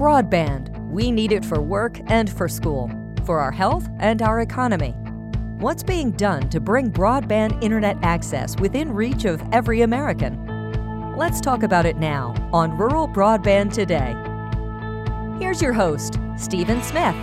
Broadband. 0.00 0.74
We 0.88 1.10
need 1.10 1.30
it 1.30 1.44
for 1.44 1.60
work 1.60 2.00
and 2.06 2.30
for 2.30 2.48
school, 2.48 2.90
for 3.26 3.38
our 3.38 3.52
health 3.52 3.86
and 3.98 4.22
our 4.22 4.40
economy. 4.40 4.92
What's 5.58 5.82
being 5.82 6.12
done 6.12 6.48
to 6.48 6.58
bring 6.58 6.90
broadband 6.90 7.62
internet 7.62 7.98
access 8.02 8.58
within 8.58 8.90
reach 8.90 9.26
of 9.26 9.42
every 9.52 9.82
American? 9.82 11.14
Let's 11.18 11.38
talk 11.38 11.64
about 11.64 11.84
it 11.84 11.98
now 11.98 12.34
on 12.50 12.78
Rural 12.78 13.08
Broadband 13.08 13.74
Today. 13.74 14.16
Here's 15.38 15.60
your 15.60 15.74
host, 15.74 16.18
Stephen 16.38 16.82
Smith. 16.82 17.14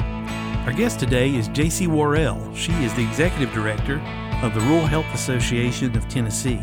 Our 0.67 0.73
guest 0.73 0.99
today 0.99 1.33
is 1.33 1.49
JC 1.49 1.87
Worrell. 1.87 2.53
She 2.53 2.73
is 2.83 2.93
the 2.93 3.07
Executive 3.07 3.51
Director 3.55 3.99
of 4.43 4.53
the 4.53 4.61
Rural 4.61 4.85
Health 4.85 5.11
Association 5.15 5.97
of 5.97 6.07
Tennessee. 6.09 6.61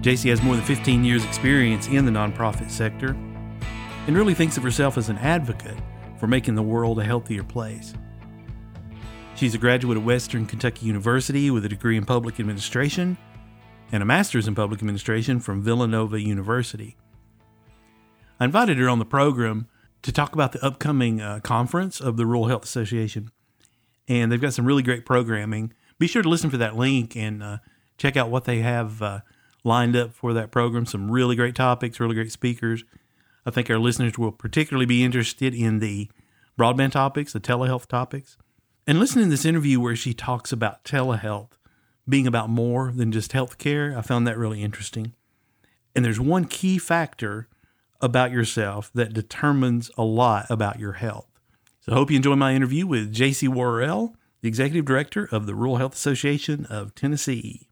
JC 0.00 0.30
has 0.30 0.40
more 0.40 0.56
than 0.56 0.64
15 0.64 1.04
years' 1.04 1.26
experience 1.26 1.88
in 1.88 2.06
the 2.06 2.10
nonprofit 2.10 2.70
sector 2.70 3.14
and 4.06 4.16
really 4.16 4.34
thinks 4.34 4.56
of 4.56 4.62
herself 4.62 4.98
as 4.98 5.08
an 5.08 5.18
advocate 5.18 5.78
for 6.18 6.26
making 6.26 6.54
the 6.54 6.62
world 6.62 6.98
a 6.98 7.04
healthier 7.04 7.42
place. 7.42 7.94
She's 9.34 9.54
a 9.54 9.58
graduate 9.58 9.96
of 9.96 10.04
Western 10.04 10.46
Kentucky 10.46 10.86
University 10.86 11.50
with 11.50 11.64
a 11.64 11.68
degree 11.68 11.96
in 11.96 12.04
public 12.04 12.38
administration 12.38 13.16
and 13.90 14.02
a 14.02 14.06
master's 14.06 14.46
in 14.46 14.54
public 14.54 14.80
administration 14.80 15.40
from 15.40 15.62
Villanova 15.62 16.20
University. 16.20 16.96
I 18.38 18.44
invited 18.44 18.78
her 18.78 18.88
on 18.88 18.98
the 18.98 19.04
program 19.04 19.68
to 20.02 20.12
talk 20.12 20.34
about 20.34 20.52
the 20.52 20.64
upcoming 20.64 21.20
uh, 21.20 21.40
conference 21.40 22.00
of 22.00 22.16
the 22.16 22.26
Rural 22.26 22.48
Health 22.48 22.64
Association, 22.64 23.30
and 24.06 24.30
they've 24.30 24.40
got 24.40 24.52
some 24.52 24.66
really 24.66 24.82
great 24.82 25.06
programming. 25.06 25.72
Be 25.98 26.06
sure 26.06 26.22
to 26.22 26.28
listen 26.28 26.50
for 26.50 26.56
that 26.58 26.76
link 26.76 27.16
and 27.16 27.42
uh, 27.42 27.58
check 27.96 28.16
out 28.16 28.30
what 28.30 28.44
they 28.44 28.58
have 28.60 29.00
uh, 29.00 29.20
lined 29.62 29.96
up 29.96 30.12
for 30.12 30.32
that 30.32 30.50
program. 30.50 30.86
Some 30.86 31.10
really 31.10 31.36
great 31.36 31.54
topics, 31.54 32.00
really 32.00 32.14
great 32.14 32.32
speakers. 32.32 32.84
I 33.46 33.50
think 33.50 33.68
our 33.70 33.78
listeners 33.78 34.18
will 34.18 34.32
particularly 34.32 34.86
be 34.86 35.04
interested 35.04 35.54
in 35.54 35.78
the 35.78 36.10
broadband 36.58 36.92
topics, 36.92 37.32
the 37.32 37.40
telehealth 37.40 37.86
topics. 37.86 38.36
And 38.86 38.98
listen 38.98 39.22
to 39.22 39.28
this 39.28 39.44
interview 39.44 39.80
where 39.80 39.96
she 39.96 40.14
talks 40.14 40.52
about 40.52 40.84
telehealth 40.84 41.52
being 42.08 42.26
about 42.26 42.50
more 42.50 42.92
than 42.94 43.12
just 43.12 43.32
healthcare. 43.32 43.96
I 43.96 44.02
found 44.02 44.26
that 44.26 44.38
really 44.38 44.62
interesting. 44.62 45.14
And 45.94 46.04
there's 46.04 46.20
one 46.20 46.44
key 46.44 46.78
factor 46.78 47.48
about 48.00 48.30
yourself 48.30 48.90
that 48.94 49.14
determines 49.14 49.90
a 49.96 50.04
lot 50.04 50.46
about 50.50 50.78
your 50.78 50.92
health. 50.92 51.28
So 51.80 51.92
I 51.92 51.94
hope 51.94 52.10
you 52.10 52.16
enjoy 52.16 52.36
my 52.36 52.54
interview 52.54 52.86
with 52.86 53.14
JC 53.14 53.48
Worrell, 53.48 54.16
the 54.42 54.48
Executive 54.48 54.84
Director 54.84 55.28
of 55.30 55.46
the 55.46 55.54
Rural 55.54 55.76
Health 55.76 55.94
Association 55.94 56.66
of 56.66 56.94
Tennessee. 56.94 57.68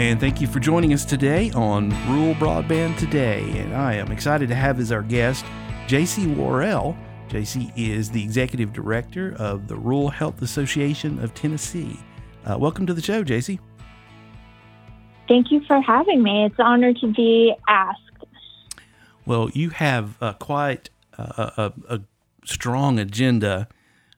And 0.00 0.18
thank 0.18 0.40
you 0.40 0.46
for 0.46 0.60
joining 0.60 0.94
us 0.94 1.04
today 1.04 1.50
on 1.50 1.90
Rural 2.08 2.34
Broadband 2.36 2.96
Today. 2.96 3.42
And 3.58 3.76
I 3.76 3.92
am 3.96 4.10
excited 4.10 4.48
to 4.48 4.54
have 4.54 4.80
as 4.80 4.90
our 4.90 5.02
guest 5.02 5.44
JC 5.88 6.34
Worrell. 6.36 6.96
JC 7.28 7.70
is 7.76 8.10
the 8.10 8.22
Executive 8.22 8.72
Director 8.72 9.34
of 9.38 9.68
the 9.68 9.76
Rural 9.76 10.08
Health 10.08 10.40
Association 10.40 11.22
of 11.22 11.34
Tennessee. 11.34 12.00
Uh, 12.46 12.56
welcome 12.58 12.86
to 12.86 12.94
the 12.94 13.02
show, 13.02 13.22
JC. 13.22 13.58
Thank 15.28 15.50
you 15.50 15.60
for 15.66 15.82
having 15.82 16.22
me. 16.22 16.46
It's 16.46 16.58
an 16.58 16.64
honor 16.64 16.94
to 16.94 17.12
be 17.12 17.54
asked. 17.68 18.00
Well, 19.26 19.50
you 19.50 19.68
have 19.68 20.16
uh, 20.22 20.32
quite 20.32 20.88
a, 21.18 21.52
a, 21.58 21.96
a, 21.96 22.00
strong 22.46 22.98
agenda 22.98 23.68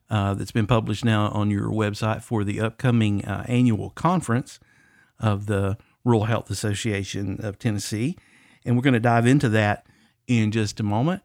uh, 0.08 0.34
that's 0.34 0.52
been 0.52 0.69
published 0.69 1.05
now 1.05 1.27
on 1.30 1.50
your 1.50 1.70
website 1.70 2.22
for 2.22 2.44
the 2.44 2.61
upcoming 2.61 3.24
uh, 3.24 3.44
annual 3.48 3.91
conference 3.91 4.61
of 5.23 5.47
the 5.47 5.78
Rural 6.05 6.25
Health 6.25 6.51
Association 6.51 7.39
of 7.42 7.59
Tennessee. 7.59 8.19
And 8.65 8.77
we're 8.77 8.83
going 8.83 8.95
to 8.95 9.01
dive 9.01 9.27
into 9.27 9.48
that 9.51 9.87
in 10.27 10.51
just 10.51 10.81
a 10.81 10.83
moment. 10.83 11.23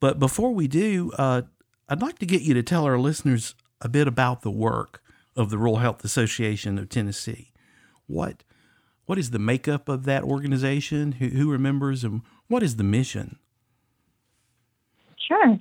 But 0.00 0.18
before 0.18 0.52
we 0.52 0.68
do, 0.68 1.12
uh, 1.16 1.42
I'd 1.88 2.02
like 2.02 2.18
to 2.18 2.26
get 2.26 2.42
you 2.42 2.52
to 2.54 2.62
tell 2.62 2.84
our 2.84 2.98
listeners 2.98 3.54
a 3.80 3.88
bit 3.88 4.06
about 4.08 4.42
the 4.42 4.50
work 4.50 5.02
of 5.36 5.50
the 5.50 5.58
Rural 5.58 5.76
Health 5.76 6.04
Association 6.04 6.78
of 6.78 6.88
Tennessee. 6.88 7.52
What 8.06 8.42
what 9.06 9.18
is 9.18 9.30
the 9.30 9.38
makeup 9.38 9.88
of 9.88 10.04
that 10.04 10.24
organization? 10.24 11.12
Who, 11.12 11.28
who 11.28 11.50
remembers 11.50 12.02
and 12.02 12.22
what 12.48 12.62
is 12.62 12.76
the 12.76 12.84
mission? 12.84 13.38
Sure. 15.28 15.56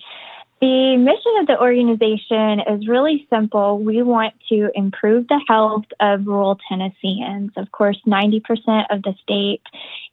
The 0.62 0.98
mission 0.98 1.34
of 1.42 1.48
the 1.48 1.60
organization 1.60 2.62
is 2.62 2.88
really 2.88 3.28
simple. 3.30 3.80
We 3.80 4.02
want 4.02 4.34
to 4.50 4.72
improve 4.74 5.28
the 5.28 5.42
health 5.48 5.86
of 6.00 6.26
rural 6.26 6.58
Tennesseans. 6.70 7.52
Of 7.58 7.72
course, 7.72 8.00
90% 8.08 8.86
of 8.90 9.04
the 9.04 9.14
state 9.22 9.62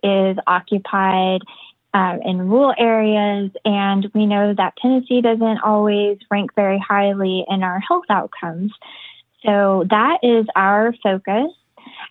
is 0.03 0.37
occupied 0.47 1.43
uh, 1.95 2.19
in 2.25 2.49
rural 2.49 2.75
areas, 2.77 3.51
and 3.65 4.11
we 4.15 4.27
know 4.27 4.55
that 4.55 4.75
Tennessee 4.81 5.21
doesn't 5.21 5.59
always 5.59 6.19
rank 6.31 6.55
very 6.57 6.79
highly 6.79 7.45
in 7.49 7.63
our 7.63 7.79
health 7.79 8.07
outcomes. 8.11 8.73
So 9.45 9.85
that 9.91 10.19
is 10.23 10.47
our 10.57 10.95
focus. 11.03 11.53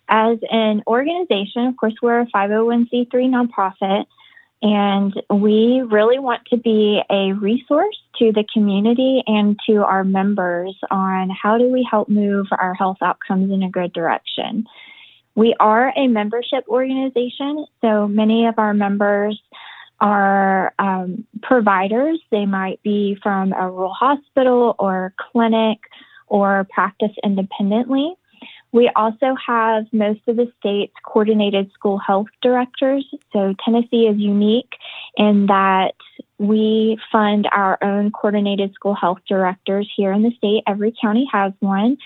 As 0.08 0.38
an 0.50 0.82
organization, 0.86 1.66
of 1.66 1.76
course, 1.76 1.94
we're 2.02 2.20
a 2.20 2.26
501c3 2.26 3.08
nonprofit. 3.12 4.06
And 4.62 5.12
we 5.28 5.82
really 5.90 6.20
want 6.20 6.42
to 6.50 6.56
be 6.56 7.02
a 7.10 7.32
resource 7.32 7.98
to 8.18 8.30
the 8.32 8.44
community 8.52 9.22
and 9.26 9.58
to 9.68 9.82
our 9.82 10.04
members 10.04 10.76
on 10.88 11.30
how 11.30 11.58
do 11.58 11.70
we 11.70 11.86
help 11.88 12.08
move 12.08 12.46
our 12.52 12.72
health 12.72 12.98
outcomes 13.02 13.50
in 13.50 13.64
a 13.64 13.70
good 13.70 13.92
direction. 13.92 14.66
We 15.34 15.56
are 15.58 15.92
a 15.96 16.06
membership 16.06 16.64
organization, 16.68 17.66
so 17.80 18.06
many 18.06 18.46
of 18.46 18.54
our 18.58 18.72
members 18.72 19.40
are 20.00 20.74
um, 20.78 21.24
providers. 21.42 22.20
They 22.30 22.44
might 22.44 22.82
be 22.82 23.16
from 23.22 23.52
a 23.52 23.70
rural 23.70 23.94
hospital 23.94 24.74
or 24.78 25.14
clinic 25.16 25.78
or 26.26 26.66
practice 26.70 27.12
independently. 27.24 28.14
We 28.72 28.90
also 28.96 29.34
have 29.46 29.84
most 29.92 30.20
of 30.26 30.36
the 30.36 30.50
state's 30.58 30.94
coordinated 31.04 31.70
school 31.72 31.98
health 31.98 32.28
directors. 32.40 33.06
So 33.32 33.54
Tennessee 33.64 34.06
is 34.06 34.16
unique 34.18 34.72
in 35.16 35.46
that 35.46 35.92
we 36.38 36.98
fund 37.12 37.48
our 37.52 37.78
own 37.82 38.10
coordinated 38.10 38.72
school 38.74 38.94
health 38.94 39.18
directors 39.28 39.90
here 39.94 40.12
in 40.12 40.22
the 40.22 40.32
state. 40.38 40.64
Every 40.66 40.92
county 41.00 41.28
has 41.30 41.52
one, 41.60 41.98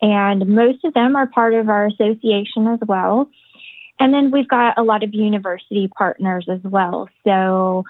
and 0.00 0.46
most 0.48 0.84
of 0.84 0.94
them 0.94 1.14
are 1.14 1.26
part 1.26 1.54
of 1.54 1.68
our 1.68 1.86
association 1.86 2.66
as 2.66 2.80
well. 2.86 3.28
And 4.00 4.12
then 4.12 4.30
we've 4.30 4.48
got 4.48 4.76
a 4.78 4.82
lot 4.82 5.04
of 5.04 5.14
university 5.14 5.88
partners 5.88 6.46
as 6.50 6.60
well. 6.64 7.08
So 7.24 7.84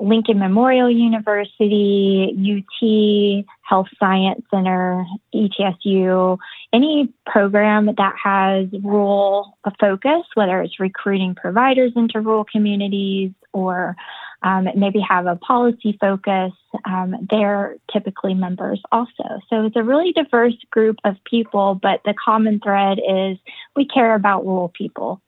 Lincoln 0.00 0.38
Memorial 0.38 0.90
University, 0.90 2.34
UT, 2.36 3.44
Health 3.62 3.86
Science 3.98 4.44
Center, 4.50 5.04
ETSU, 5.34 6.38
any 6.72 7.12
program 7.26 7.86
that 7.86 8.14
has 8.22 8.66
rural 8.82 9.56
focus, 9.80 10.22
whether 10.34 10.60
it's 10.62 10.80
recruiting 10.80 11.34
providers 11.34 11.92
into 11.94 12.20
rural 12.20 12.44
communities 12.44 13.30
or 13.52 13.94
um, 14.42 14.68
maybe 14.76 15.00
have 15.00 15.26
a 15.26 15.36
policy 15.36 15.96
focus, 15.98 16.52
um, 16.84 17.14
they're 17.30 17.76
typically 17.90 18.34
members 18.34 18.82
also. 18.92 19.40
So 19.48 19.64
it's 19.64 19.76
a 19.76 19.82
really 19.82 20.12
diverse 20.12 20.56
group 20.70 20.98
of 21.04 21.16
people, 21.24 21.78
but 21.80 22.02
the 22.04 22.14
common 22.14 22.60
thread 22.60 22.98
is 22.98 23.38
we 23.74 23.86
care 23.86 24.14
about 24.14 24.44
rural 24.44 24.68
people. 24.68 25.22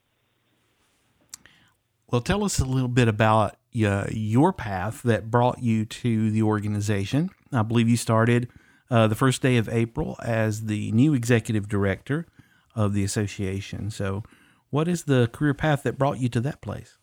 Well, 2.10 2.20
tell 2.20 2.44
us 2.44 2.58
a 2.58 2.64
little 2.64 2.88
bit 2.88 3.08
about 3.08 3.56
uh, 3.84 4.06
your 4.10 4.52
path 4.52 5.02
that 5.02 5.30
brought 5.30 5.62
you 5.62 5.84
to 5.84 6.30
the 6.30 6.42
organization. 6.42 7.30
I 7.52 7.62
believe 7.62 7.88
you 7.88 7.96
started 7.96 8.48
uh, 8.90 9.06
the 9.08 9.14
first 9.14 9.42
day 9.42 9.56
of 9.56 9.68
April 9.68 10.16
as 10.22 10.66
the 10.66 10.92
new 10.92 11.14
executive 11.14 11.68
director 11.68 12.26
of 12.74 12.92
the 12.92 13.02
association. 13.02 13.90
So, 13.90 14.22
what 14.70 14.88
is 14.88 15.04
the 15.04 15.28
career 15.32 15.54
path 15.54 15.82
that 15.84 15.96
brought 15.98 16.18
you 16.18 16.28
to 16.30 16.40
that 16.40 16.60
place? 16.60 16.98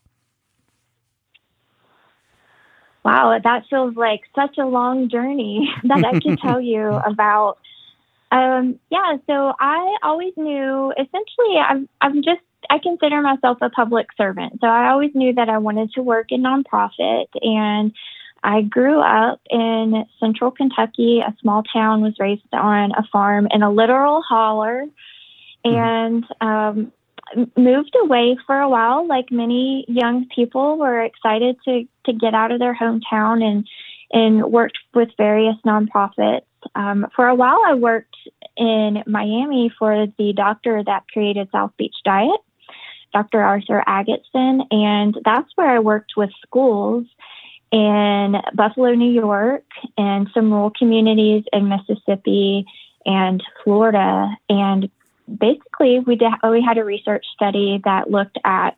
Wow, 3.04 3.38
that 3.42 3.64
feels 3.68 3.96
like 3.96 4.22
such 4.34 4.56
a 4.58 4.64
long 4.64 5.10
journey 5.10 5.70
that 5.84 6.04
I 6.04 6.18
can 6.20 6.36
tell 6.36 6.60
you 6.72 6.88
about. 6.88 7.58
Um, 8.32 8.80
yeah, 8.90 9.16
so 9.26 9.52
I 9.60 9.96
always 10.02 10.32
knew 10.36 10.92
essentially 10.92 11.58
I'm, 11.58 11.88
I'm 12.00 12.16
just 12.16 12.40
I 12.70 12.78
consider 12.78 13.20
myself 13.22 13.58
a 13.60 13.70
public 13.70 14.08
servant. 14.16 14.60
So 14.60 14.66
I 14.66 14.90
always 14.90 15.12
knew 15.14 15.34
that 15.34 15.48
I 15.48 15.58
wanted 15.58 15.92
to 15.92 16.02
work 16.02 16.26
in 16.30 16.42
nonprofit. 16.42 17.26
And 17.40 17.92
I 18.44 18.60
grew 18.60 19.00
up 19.00 19.40
in 19.50 20.04
central 20.20 20.50
Kentucky, 20.50 21.20
a 21.20 21.34
small 21.40 21.62
town, 21.62 22.02
was 22.02 22.14
raised 22.18 22.42
on 22.52 22.92
a 22.92 23.02
farm 23.10 23.48
in 23.50 23.62
a 23.62 23.70
literal 23.70 24.22
holler, 24.22 24.84
mm-hmm. 25.64 25.74
and 25.74 26.24
um, 26.42 26.92
moved 27.56 27.96
away 28.02 28.36
for 28.46 28.60
a 28.60 28.68
while. 28.68 29.06
Like 29.06 29.32
many 29.32 29.86
young 29.88 30.26
people, 30.34 30.76
were 30.76 31.02
excited 31.02 31.56
to 31.64 31.88
to 32.04 32.12
get 32.12 32.34
out 32.34 32.52
of 32.52 32.58
their 32.58 32.76
hometown 32.76 33.42
and 33.42 33.66
and 34.12 34.44
worked 34.44 34.78
with 34.92 35.08
various 35.16 35.56
nonprofits. 35.66 36.44
Um, 36.74 37.06
for 37.16 37.26
a 37.26 37.34
while, 37.34 37.60
I 37.66 37.74
worked 37.74 38.16
in 38.56 39.02
Miami 39.06 39.72
for 39.78 40.06
the 40.18 40.32
doctor 40.34 40.82
that 40.84 41.08
created 41.12 41.48
South 41.50 41.72
Beach 41.78 41.96
Diet. 42.04 42.40
Dr. 43.14 43.40
Arthur 43.40 43.82
Agatston, 43.86 44.66
and 44.70 45.16
that's 45.24 45.50
where 45.54 45.70
I 45.70 45.78
worked 45.78 46.12
with 46.16 46.30
schools 46.42 47.06
in 47.70 48.36
Buffalo, 48.54 48.92
New 48.94 49.10
York, 49.10 49.64
and 49.96 50.28
some 50.34 50.52
rural 50.52 50.72
communities 50.76 51.44
in 51.52 51.68
Mississippi 51.68 52.66
and 53.06 53.42
Florida. 53.62 54.30
And 54.48 54.90
basically, 55.38 56.00
we 56.00 56.16
did, 56.16 56.32
we 56.48 56.60
had 56.60 56.76
a 56.76 56.84
research 56.84 57.24
study 57.34 57.80
that 57.84 58.10
looked 58.10 58.38
at 58.44 58.76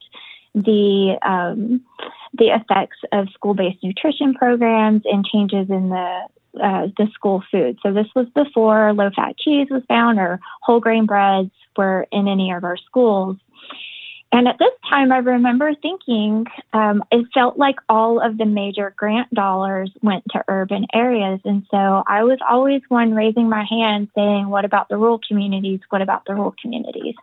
the 0.54 1.18
um, 1.22 1.82
the 2.32 2.48
effects 2.48 2.98
of 3.12 3.28
school-based 3.34 3.82
nutrition 3.82 4.34
programs 4.34 5.02
and 5.04 5.24
changes 5.24 5.68
in 5.70 5.90
the 5.90 6.20
uh, 6.62 6.88
the 6.96 7.08
school 7.12 7.42
food. 7.50 7.78
So 7.82 7.92
this 7.92 8.06
was 8.14 8.26
before 8.34 8.94
low-fat 8.94 9.36
cheese 9.36 9.68
was 9.70 9.82
found 9.88 10.18
or 10.18 10.40
whole 10.62 10.80
grain 10.80 11.04
breads 11.04 11.50
were 11.76 12.06
in 12.10 12.28
any 12.28 12.50
of 12.50 12.64
our 12.64 12.78
schools. 12.78 13.36
And 14.36 14.46
at 14.48 14.58
this 14.58 14.72
time, 14.90 15.12
I 15.12 15.16
remember 15.16 15.72
thinking 15.80 16.44
um, 16.74 17.02
it 17.10 17.24
felt 17.32 17.56
like 17.56 17.76
all 17.88 18.20
of 18.20 18.36
the 18.36 18.44
major 18.44 18.92
grant 18.94 19.32
dollars 19.32 19.90
went 20.02 20.24
to 20.32 20.44
urban 20.46 20.84
areas. 20.92 21.40
And 21.46 21.64
so 21.70 22.02
I 22.06 22.22
was 22.22 22.36
always 22.46 22.82
one 22.90 23.14
raising 23.14 23.48
my 23.48 23.64
hand 23.64 24.08
saying, 24.14 24.46
What 24.50 24.66
about 24.66 24.90
the 24.90 24.98
rural 24.98 25.20
communities? 25.26 25.80
What 25.88 26.02
about 26.02 26.26
the 26.26 26.34
rural 26.34 26.54
communities? 26.60 27.14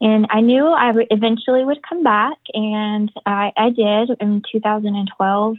And 0.00 0.28
I 0.30 0.40
knew 0.40 0.64
I 0.64 0.94
eventually 1.10 1.62
would 1.62 1.86
come 1.86 2.02
back, 2.02 2.38
and 2.54 3.12
I, 3.26 3.52
I 3.54 3.68
did 3.68 4.16
in 4.18 4.42
2012 4.50 5.56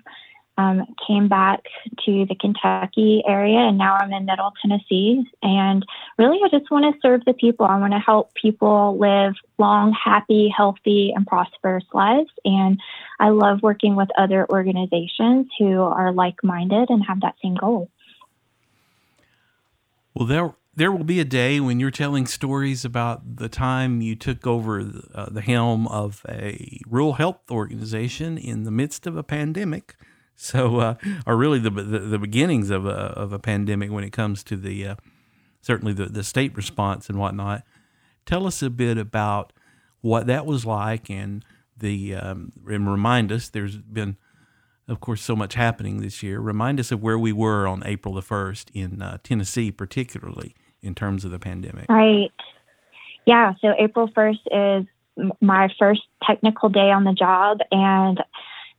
um, 0.58 0.86
came 1.06 1.28
back 1.28 1.64
to 2.06 2.26
the 2.26 2.36
Kentucky 2.36 3.24
area, 3.28 3.60
and 3.60 3.78
now 3.78 3.96
I'm 3.96 4.12
in 4.12 4.26
Middle 4.26 4.52
Tennessee. 4.62 5.24
And 5.44 5.86
really, 6.18 6.40
I 6.44 6.50
just 6.50 6.72
want 6.72 6.94
to 6.94 7.00
serve 7.02 7.24
the 7.26 7.34
people. 7.34 7.66
I 7.66 7.80
want 7.80 7.94
to 7.94 8.00
help 8.00 8.34
people 8.34 8.98
live 9.00 9.36
long, 9.60 9.94
happy, 9.94 10.52
healthy, 10.56 11.14
and 11.16 11.28
prosperous 11.28 11.86
lives. 11.94 12.30
And 12.44 12.80
I 13.20 13.30
love 13.30 13.62
working 13.62 13.96
with 13.96 14.10
other 14.18 14.48
organizations 14.50 15.48
who 15.60 15.82
are 15.82 16.12
like 16.12 16.44
minded 16.44 16.90
and 16.90 17.06
have 17.06 17.22
that 17.22 17.36
same 17.42 17.56
goal. 17.56 17.90
Well, 20.16 20.28
there 20.28 20.56
there 20.76 20.92
will 20.92 21.04
be 21.04 21.20
a 21.20 21.26
day 21.26 21.60
when 21.60 21.80
you're 21.80 21.90
telling 21.90 22.28
stories 22.28 22.86
about 22.86 23.38
the 23.38 23.50
time 23.50 24.00
you 24.00 24.16
took 24.16 24.46
over 24.46 24.84
the, 24.84 25.08
uh, 25.14 25.28
the 25.32 25.42
helm 25.42 25.88
of 25.88 26.24
a 26.30 26.80
rural 26.88 27.14
health 27.14 27.50
organization 27.50 28.38
in 28.38 28.64
the 28.64 28.70
midst 28.70 29.08
of 29.08 29.18
a 29.18 29.24
pandemic 29.24 29.96
so 30.38 30.78
uh, 30.78 30.96
are 31.26 31.36
really 31.36 31.60
the, 31.60 31.72
the, 31.72 32.00
the 32.00 32.20
beginnings 32.20 32.70
of 32.70 32.86
a 32.86 32.90
of 32.90 33.34
a 33.34 33.40
pandemic 33.40 33.92
when 33.92 34.04
it 34.04 34.12
comes 34.12 34.44
to 34.44 34.56
the 34.56 34.88
uh, 34.88 34.96
certainly 35.62 35.94
the 35.94 36.06
the 36.06 36.24
state 36.24 36.56
response 36.56 37.10
and 37.10 37.20
whatnot. 37.20 37.64
Tell 38.26 38.46
us 38.46 38.62
a 38.62 38.70
bit 38.70 38.98
about 38.98 39.52
what 40.02 40.28
that 40.28 40.46
was 40.46 40.66
like, 40.66 41.10
and 41.10 41.44
the 41.76 42.16
um, 42.16 42.52
and 42.68 42.90
remind 42.90 43.32
us. 43.32 43.50
There's 43.50 43.78
been, 43.78 44.16
of 44.88 45.00
course, 45.00 45.22
so 45.22 45.36
much 45.36 45.56
happening 45.56 46.02
this 46.02 46.22
year. 46.22 46.40
Remind 46.40 46.80
us 46.80 46.92
of 46.92 47.02
where 47.02 47.18
we 47.18 47.34
were 47.34 47.68
on 47.68 47.82
April 47.86 48.14
the 48.14 48.22
first 48.22 48.70
in 48.74 49.02
uh, 49.02 49.18
Tennessee, 49.24 49.72
particularly 49.72 50.56
in 50.82 50.94
terms 50.94 51.26
of 51.26 51.32
the 51.32 51.40
pandemic. 51.40 51.90
Right. 51.90 52.32
Yeah. 53.26 53.56
So 53.60 53.74
April 53.80 54.10
first 54.14 54.42
is 54.52 54.86
my 55.42 55.70
first 55.80 56.02
technical 56.24 56.70
day 56.70 56.92
on 56.92 57.04
the 57.04 57.14
job, 57.14 57.58
and 57.72 58.24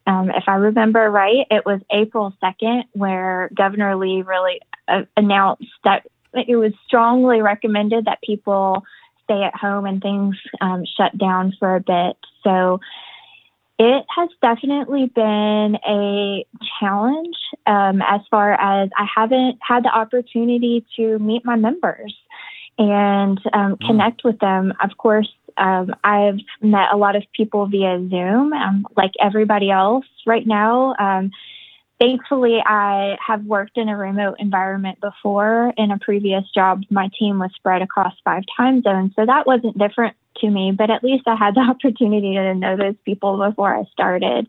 um, 0.08 0.30
if 0.30 0.44
I 0.46 0.54
remember 0.54 1.10
right, 1.10 1.46
it 1.50 1.66
was 1.66 1.80
April 1.92 2.34
2nd 2.42 2.84
where 2.92 3.50
Governor 3.54 3.94
Lee 3.94 4.22
really 4.22 4.60
uh, 4.88 5.02
announced 5.18 5.68
that 5.84 6.06
it 6.32 6.56
was 6.56 6.72
strongly 6.86 7.42
recommended 7.42 8.06
that 8.06 8.22
people 8.22 8.84
stay 9.24 9.42
at 9.42 9.54
home 9.54 9.84
and 9.84 10.00
things 10.00 10.36
um, 10.62 10.84
shut 10.96 11.16
down 11.18 11.52
for 11.58 11.76
a 11.76 11.80
bit. 11.80 12.16
So 12.42 12.80
it 13.78 14.06
has 14.16 14.30
definitely 14.40 15.12
been 15.14 15.76
a 15.86 16.46
challenge 16.80 17.36
um, 17.66 18.00
as 18.00 18.22
far 18.30 18.54
as 18.54 18.88
I 18.96 19.06
haven't 19.14 19.58
had 19.60 19.84
the 19.84 19.90
opportunity 19.90 20.86
to 20.96 21.18
meet 21.18 21.44
my 21.44 21.56
members 21.56 22.16
and 22.78 23.38
um, 23.52 23.76
mm. 23.76 23.86
connect 23.86 24.24
with 24.24 24.38
them. 24.38 24.72
Of 24.82 24.96
course, 24.96 25.28
um, 25.56 25.94
I've 26.04 26.38
met 26.60 26.88
a 26.92 26.96
lot 26.96 27.16
of 27.16 27.24
people 27.34 27.66
via 27.66 27.98
Zoom, 28.08 28.52
um, 28.52 28.86
like 28.96 29.12
everybody 29.20 29.70
else 29.70 30.06
right 30.26 30.46
now. 30.46 30.94
Um, 30.98 31.30
thankfully, 31.98 32.62
I 32.64 33.16
have 33.24 33.44
worked 33.44 33.76
in 33.76 33.88
a 33.88 33.96
remote 33.96 34.36
environment 34.38 35.00
before. 35.00 35.72
In 35.76 35.90
a 35.90 35.98
previous 35.98 36.44
job, 36.54 36.82
my 36.90 37.08
team 37.18 37.38
was 37.38 37.50
spread 37.54 37.82
across 37.82 38.14
five 38.24 38.44
time 38.56 38.82
zones, 38.82 39.12
so 39.16 39.26
that 39.26 39.46
wasn't 39.46 39.78
different 39.78 40.16
to 40.40 40.50
me, 40.50 40.72
but 40.72 40.90
at 40.90 41.02
least 41.02 41.26
I 41.26 41.36
had 41.36 41.54
the 41.54 41.60
opportunity 41.70 42.34
to 42.34 42.54
know 42.54 42.76
those 42.76 42.96
people 43.04 43.38
before 43.38 43.74
I 43.74 43.84
started. 43.92 44.46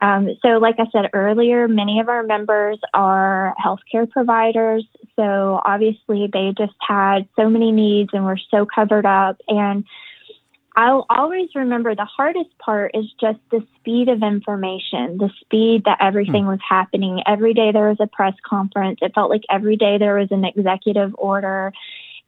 Um, 0.00 0.28
so, 0.42 0.58
like 0.58 0.76
I 0.78 0.86
said 0.92 1.10
earlier, 1.12 1.66
many 1.66 1.98
of 1.98 2.08
our 2.08 2.22
members 2.22 2.78
are 2.94 3.54
healthcare 3.62 4.08
providers. 4.08 4.86
So, 5.16 5.60
obviously, 5.64 6.28
they 6.32 6.54
just 6.56 6.74
had 6.80 7.28
so 7.34 7.48
many 7.48 7.72
needs 7.72 8.10
and 8.12 8.24
were 8.24 8.38
so 8.50 8.64
covered 8.64 9.06
up. 9.06 9.40
And 9.48 9.84
I'll 10.78 11.06
always 11.10 11.48
remember 11.56 11.96
the 11.96 12.04
hardest 12.04 12.56
part 12.58 12.92
is 12.94 13.06
just 13.20 13.40
the 13.50 13.66
speed 13.80 14.08
of 14.08 14.22
information, 14.22 15.18
the 15.18 15.28
speed 15.40 15.82
that 15.86 15.98
everything 16.00 16.44
hmm. 16.44 16.50
was 16.50 16.60
happening. 16.66 17.20
Every 17.26 17.52
day 17.52 17.72
there 17.72 17.88
was 17.88 17.96
a 17.98 18.06
press 18.06 18.34
conference. 18.48 19.00
It 19.02 19.12
felt 19.12 19.28
like 19.28 19.42
every 19.50 19.74
day 19.74 19.98
there 19.98 20.14
was 20.14 20.28
an 20.30 20.44
executive 20.44 21.16
order. 21.18 21.72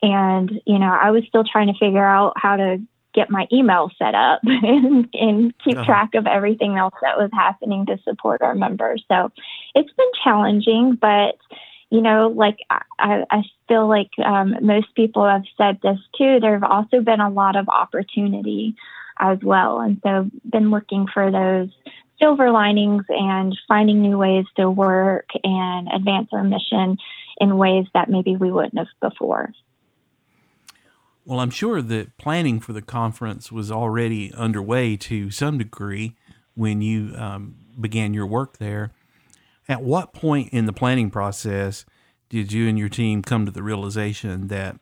And, 0.02 0.50
you 0.66 0.80
know, 0.80 0.92
I 1.00 1.12
was 1.12 1.22
still 1.28 1.44
trying 1.44 1.68
to 1.68 1.78
figure 1.78 2.04
out 2.04 2.32
how 2.34 2.56
to 2.56 2.78
get 3.14 3.30
my 3.30 3.46
email 3.52 3.88
set 3.96 4.16
up 4.16 4.40
and, 4.44 5.08
and 5.12 5.54
keep 5.64 5.76
uh-huh. 5.76 5.86
track 5.86 6.14
of 6.16 6.26
everything 6.26 6.76
else 6.76 6.94
that 7.02 7.18
was 7.18 7.30
happening 7.32 7.86
to 7.86 7.98
support 8.02 8.42
our 8.42 8.56
members. 8.56 9.04
So 9.06 9.30
it's 9.76 9.92
been 9.92 10.10
challenging, 10.24 10.98
but 11.00 11.36
you 11.90 12.00
know, 12.00 12.28
like 12.28 12.58
I, 12.70 13.24
I 13.30 13.42
feel 13.68 13.88
like 13.88 14.10
um, 14.24 14.56
most 14.62 14.94
people 14.94 15.26
have 15.26 15.42
said 15.58 15.78
this 15.82 15.98
too. 16.16 16.38
There 16.40 16.58
have 16.58 16.70
also 16.70 17.00
been 17.00 17.20
a 17.20 17.30
lot 17.30 17.56
of 17.56 17.68
opportunity 17.68 18.76
as 19.18 19.38
well, 19.42 19.80
and 19.80 20.00
so 20.02 20.30
been 20.48 20.70
looking 20.70 21.06
for 21.12 21.30
those 21.30 21.68
silver 22.20 22.50
linings 22.50 23.04
and 23.08 23.58
finding 23.66 24.02
new 24.02 24.18
ways 24.18 24.44
to 24.56 24.70
work 24.70 25.28
and 25.42 25.88
advance 25.92 26.28
our 26.32 26.44
mission 26.44 26.96
in 27.40 27.56
ways 27.56 27.86
that 27.94 28.10
maybe 28.10 28.36
we 28.36 28.52
wouldn't 28.52 28.78
have 28.78 28.86
before. 29.00 29.50
Well, 31.24 31.40
I'm 31.40 31.50
sure 31.50 31.82
that 31.82 32.16
planning 32.18 32.60
for 32.60 32.72
the 32.72 32.82
conference 32.82 33.50
was 33.50 33.70
already 33.70 34.32
underway 34.34 34.96
to 34.98 35.30
some 35.30 35.58
degree 35.58 36.16
when 36.54 36.82
you 36.82 37.14
um, 37.16 37.56
began 37.78 38.14
your 38.14 38.26
work 38.26 38.58
there. 38.58 38.92
At 39.70 39.82
what 39.82 40.12
point 40.12 40.48
in 40.52 40.66
the 40.66 40.72
planning 40.72 41.10
process 41.12 41.84
did 42.28 42.52
you 42.52 42.68
and 42.68 42.76
your 42.76 42.88
team 42.88 43.22
come 43.22 43.46
to 43.46 43.52
the 43.52 43.62
realization 43.62 44.48
that 44.48 44.80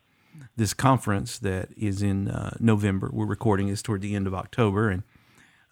this 0.57 0.73
conference 0.73 1.37
that 1.37 1.69
is 1.77 2.01
in 2.01 2.27
uh, 2.27 2.57
November, 2.59 3.11
we're 3.13 3.27
recording 3.27 3.67
is 3.67 3.83
toward 3.83 4.01
the 4.01 4.15
end 4.15 4.25
of 4.25 4.33
October, 4.33 4.89
and 4.89 5.03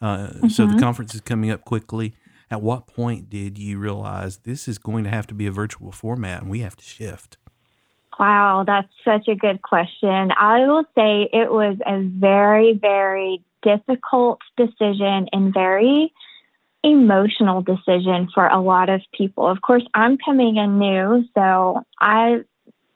uh, 0.03 0.17
mm-hmm. 0.17 0.47
so 0.49 0.67
the 0.67 0.73
mm-hmm. 0.73 0.81
conference 0.81 1.15
is 1.15 1.21
coming 1.21 1.49
up 1.49 1.65
quickly. 1.65 2.13
At 2.51 2.61
what 2.61 2.85
point 2.85 3.27
did 3.27 3.57
you 3.57 3.79
realize 3.79 4.37
this 4.37 4.67
is 4.67 4.77
going 4.77 5.03
to 5.05 5.09
have 5.09 5.25
to 5.27 5.33
be 5.33 5.47
a 5.47 5.51
virtual 5.51 5.91
format 5.91 6.43
and 6.43 6.51
we 6.51 6.59
have 6.59 6.75
to 6.75 6.83
shift? 6.85 7.37
Wow, 8.19 8.65
that's 8.67 8.87
such 9.03 9.27
a 9.27 9.35
good 9.35 9.63
question. 9.63 10.31
I 10.39 10.59
will 10.67 10.83
say 10.93 11.27
it 11.33 11.51
was 11.51 11.77
a 11.87 12.03
very, 12.03 12.73
very 12.73 13.43
difficult 13.63 14.41
decision 14.55 15.27
and 15.33 15.51
very 15.51 16.13
emotional 16.87 17.61
decision 17.61 18.29
for 18.33 18.47
a 18.47 18.59
lot 18.59 18.89
of 18.89 19.01
people. 19.13 19.47
Of 19.47 19.61
course, 19.61 19.83
I'm 19.93 20.17
coming 20.17 20.57
in 20.57 20.79
new, 20.79 21.25
so 21.35 21.83
I 21.99 22.41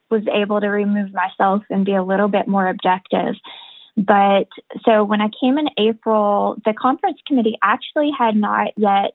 was 0.10 0.24
able 0.34 0.60
to 0.62 0.68
remove 0.68 1.14
myself 1.14 1.64
and 1.70 1.86
be 1.86 1.94
a 1.94 2.04
little 2.04 2.28
bit 2.28 2.48
more 2.48 2.68
objective. 2.68 3.36
But 3.98 4.48
so 4.86 5.04
when 5.04 5.22
I 5.22 5.30
came 5.40 5.58
in 5.58 5.68
April, 5.78 6.58
the 6.66 6.74
conference 6.74 7.20
committee 7.28 7.58
actually 7.62 8.12
had 8.18 8.36
not 8.36 8.72
yet 8.78 9.12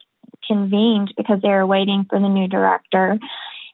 convened 0.46 1.12
because 1.16 1.40
they 1.42 1.48
were 1.48 1.66
waiting 1.66 2.06
for 2.08 2.18
the 2.20 2.28
new 2.28 2.48
director. 2.48 3.18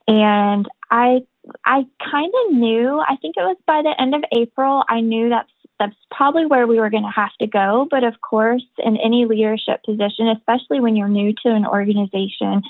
And 0.08 0.68
I 0.90 1.22
I 1.64 1.86
kind 2.10 2.32
of 2.46 2.54
knew, 2.54 3.00
I 3.00 3.16
think 3.16 3.36
it 3.36 3.40
was 3.40 3.56
by 3.66 3.82
the 3.82 4.00
end 4.00 4.14
of 4.14 4.22
April, 4.32 4.84
I 4.88 5.00
knew 5.00 5.30
that 5.30 5.46
that's 5.82 5.96
probably 6.12 6.46
where 6.46 6.66
we 6.66 6.78
were 6.78 6.90
going 6.90 7.02
to 7.02 7.10
have 7.10 7.32
to 7.40 7.46
go. 7.48 7.88
But 7.90 8.04
of 8.04 8.20
course, 8.20 8.64
in 8.78 8.96
any 8.98 9.24
leadership 9.26 9.82
position, 9.84 10.28
especially 10.28 10.78
when 10.78 10.94
you're 10.94 11.08
new 11.08 11.32
to 11.44 11.50
an 11.50 11.66
organization, 11.66 12.62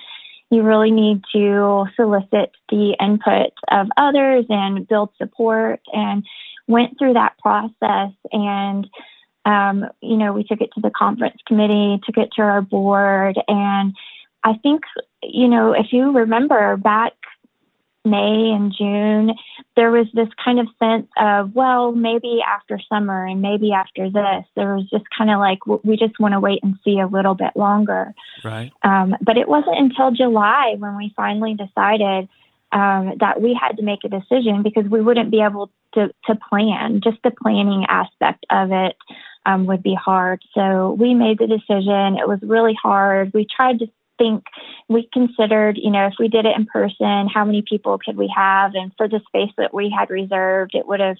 you 0.51 0.63
really 0.63 0.91
need 0.91 1.23
to 1.35 1.87
solicit 1.95 2.53
the 2.71 2.97
input 3.01 3.53
of 3.71 3.89
others 3.99 4.47
and 4.49 4.89
build 4.89 5.11
support 5.19 5.81
and 5.93 6.25
went 6.69 6.99
through 6.99 7.15
that 7.15 7.37
process 7.39 8.13
and 8.31 8.89
um, 9.45 9.87
you 10.01 10.17
know 10.17 10.33
we 10.33 10.45
took 10.45 10.61
it 10.61 10.71
to 10.75 10.81
the 10.81 10.91
conference 10.91 11.37
committee 11.49 12.01
took 12.07 12.17
it 12.17 12.31
to 12.37 12.43
our 12.43 12.63
board 12.63 13.37
and 13.49 13.93
i 14.45 14.55
think 14.63 14.83
you 15.21 15.49
know 15.49 15.73
if 15.73 15.93
you 15.93 16.13
remember 16.13 16.77
back 16.77 17.15
May 18.05 18.51
and 18.53 18.75
June, 18.77 19.35
there 19.77 19.93
was 19.93 20.07
this 20.13 20.29
kind 20.45 20.59
of 20.59 20.67
sense 20.79 21.07
of, 21.17 21.55
well, 21.55 21.93
maybe 21.93 22.41
after 22.47 22.81
summer 22.89 23.25
and 23.25 23.41
maybe 23.41 23.73
after 23.73 24.11
this. 24.11 24.45
There 24.57 24.75
was 24.75 24.91
just 24.91 25.05
kind 25.17 25.31
of 25.31 25.39
like, 25.39 25.65
we 25.85 25.97
just 25.97 26.19
want 26.19 26.33
to 26.33 26.41
wait 26.41 26.61
and 26.65 26.77
see 26.85 26.99
a 26.99 27.07
little 27.07 27.35
bit 27.35 27.53
longer. 27.55 28.13
Right. 28.43 28.73
Um, 28.83 29.15
but 29.21 29.39
it 29.39 29.49
wasn't 29.49 29.79
until 29.79 30.11
July 30.11 30.75
when 30.79 30.97
we 30.97 31.13
finally 31.15 31.55
decided 31.55 32.29
um, 32.73 33.13
that 33.21 33.41
we 33.41 33.55
had 33.55 33.77
to 33.77 33.83
make 33.83 34.01
a 34.05 34.09
decision 34.09 34.63
because 34.63 34.87
we 34.91 35.01
wouldn't 35.01 35.31
be 35.31 35.41
able 35.41 35.71
to, 35.95 36.13
to 36.27 36.35
plan. 36.49 37.03
Just 37.05 37.19
the 37.23 37.31
planning 37.31 37.85
aspect 37.89 38.47
of 38.51 38.73
it 38.73 38.97
um, 39.47 39.67
would 39.67 39.83
be 39.83 39.95
hard. 39.95 40.43
So 40.55 40.97
we 40.99 41.15
made 41.15 41.39
the 41.39 41.47
decision. 41.47 42.17
It 42.19 42.27
was 42.27 42.41
really 42.43 42.77
hard. 42.83 43.33
We 43.33 43.47
tried 43.47 43.79
to 43.81 43.87
think 44.23 44.45
we 44.89 45.09
considered, 45.13 45.77
you 45.77 45.91
know, 45.91 46.07
if 46.07 46.15
we 46.19 46.29
did 46.29 46.47
it 46.47 46.57
in 46.57 46.67
person, 46.67 47.29
how 47.33 47.45
many 47.45 47.63
people 47.63 47.99
could 47.99 48.17
we 48.17 48.33
have? 48.35 48.73
And 48.75 48.93
for 48.97 49.09
the 49.09 49.21
space 49.27 49.53
that 49.59 49.75
we 49.75 49.95
had 49.97 50.11
reserved, 50.11 50.75
it 50.75 50.87
would 50.87 51.01
have 51.01 51.17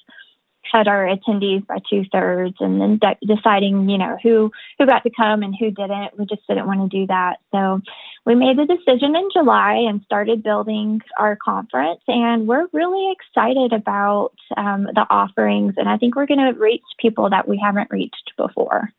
cut 0.71 0.87
our 0.87 1.07
attendees 1.07 1.67
by 1.67 1.79
two 1.91 2.05
thirds, 2.13 2.57
and 2.61 2.81
then 2.81 2.99
de- 2.99 3.35
deciding, 3.35 3.89
you 3.89 3.99
know, 3.99 4.17
who 4.23 4.51
who 4.79 4.87
got 4.87 5.03
to 5.03 5.11
come 5.11 5.43
and 5.43 5.55
who 5.59 5.71
didn't. 5.71 6.17
We 6.17 6.25
just 6.27 6.47
didn't 6.47 6.67
want 6.67 6.89
to 6.89 6.99
do 7.01 7.07
that, 7.09 7.39
so 7.51 7.81
we 8.25 8.35
made 8.37 8.57
the 8.57 8.67
decision 8.67 9.17
in 9.17 9.29
July 9.33 9.75
and 9.89 10.03
started 10.03 10.45
building 10.45 11.01
our 11.19 11.37
conference. 11.37 12.01
And 12.07 12.47
we're 12.47 12.69
really 12.73 13.13
excited 13.13 13.73
about 13.73 14.35
um, 14.57 14.85
the 14.85 15.07
offerings, 15.11 15.75
and 15.77 15.89
I 15.89 15.97
think 15.99 16.15
we're 16.15 16.27
going 16.27 16.55
to 16.55 16.59
reach 16.59 16.83
people 16.99 17.31
that 17.31 17.49
we 17.49 17.61
haven't 17.63 17.91
reached 17.91 18.33
before. 18.37 18.91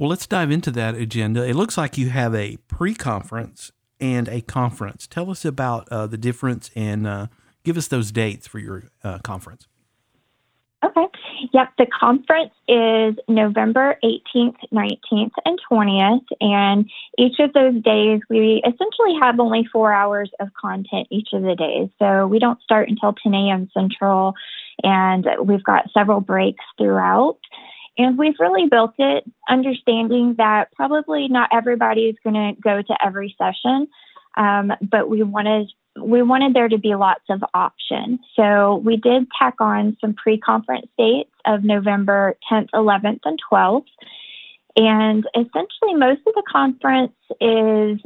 Well, 0.00 0.08
let's 0.08 0.26
dive 0.26 0.50
into 0.50 0.70
that 0.70 0.94
agenda. 0.94 1.46
It 1.46 1.54
looks 1.54 1.76
like 1.76 1.98
you 1.98 2.08
have 2.08 2.34
a 2.34 2.56
pre-conference 2.68 3.70
and 4.00 4.28
a 4.30 4.40
conference. 4.40 5.06
Tell 5.06 5.30
us 5.30 5.44
about 5.44 5.86
uh, 5.90 6.06
the 6.06 6.16
difference 6.16 6.70
and 6.74 7.06
uh, 7.06 7.26
give 7.64 7.76
us 7.76 7.86
those 7.88 8.10
dates 8.10 8.46
for 8.46 8.58
your 8.58 8.84
uh, 9.04 9.18
conference. 9.18 9.68
Okay. 10.82 11.04
Yep. 11.52 11.68
The 11.76 11.84
conference 11.84 12.52
is 12.66 13.14
November 13.28 13.98
18th, 14.02 14.56
19th, 14.72 15.32
and 15.44 15.60
20th. 15.70 16.24
And 16.40 16.90
each 17.18 17.38
of 17.38 17.52
those 17.52 17.74
days, 17.82 18.22
we 18.30 18.62
essentially 18.64 19.18
have 19.20 19.38
only 19.38 19.68
four 19.70 19.92
hours 19.92 20.30
of 20.40 20.48
content 20.58 21.08
each 21.10 21.28
of 21.34 21.42
the 21.42 21.54
days. 21.54 21.90
So 21.98 22.26
we 22.26 22.38
don't 22.38 22.62
start 22.62 22.88
until 22.88 23.12
10 23.22 23.34
a.m. 23.34 23.68
Central, 23.74 24.32
and 24.82 25.26
we've 25.44 25.62
got 25.62 25.90
several 25.92 26.22
breaks 26.22 26.64
throughout. 26.78 27.36
And 28.00 28.16
we've 28.16 28.38
really 28.40 28.66
built 28.66 28.94
it 28.98 29.24
understanding 29.48 30.36
that 30.38 30.72
probably 30.72 31.28
not 31.28 31.50
everybody 31.52 32.06
is 32.06 32.16
going 32.24 32.34
to 32.34 32.58
go 32.60 32.80
to 32.80 33.04
every 33.04 33.36
session, 33.36 33.88
um, 34.38 34.72
but 34.80 35.10
we 35.10 35.22
wanted 35.22 35.70
we 36.00 36.22
wanted 36.22 36.54
there 36.54 36.68
to 36.68 36.78
be 36.78 36.94
lots 36.94 37.24
of 37.28 37.42
options. 37.52 38.20
So 38.36 38.76
we 38.76 38.96
did 38.96 39.26
tack 39.38 39.56
on 39.60 39.98
some 40.00 40.14
pre-conference 40.14 40.86
dates 40.96 41.32
of 41.44 41.64
November 41.64 42.38
10th, 42.50 42.68
11th, 42.72 43.20
and 43.24 43.38
12th. 43.52 43.84
And 44.76 45.26
essentially, 45.34 45.94
most 45.94 46.20
of 46.26 46.34
the 46.34 46.44
conference 46.50 47.12
is 47.40 48.00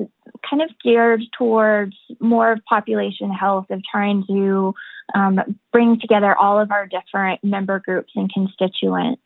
kind 0.48 0.62
of 0.62 0.70
geared 0.82 1.20
towards 1.38 1.94
more 2.20 2.52
of 2.52 2.64
population 2.64 3.30
health, 3.30 3.66
of 3.70 3.82
trying 3.84 4.24
to 4.28 4.74
um, 5.14 5.40
bring 5.70 6.00
together 6.00 6.34
all 6.34 6.58
of 6.58 6.72
our 6.72 6.86
different 6.86 7.44
member 7.44 7.80
groups 7.80 8.12
and 8.16 8.32
constituents. 8.32 9.22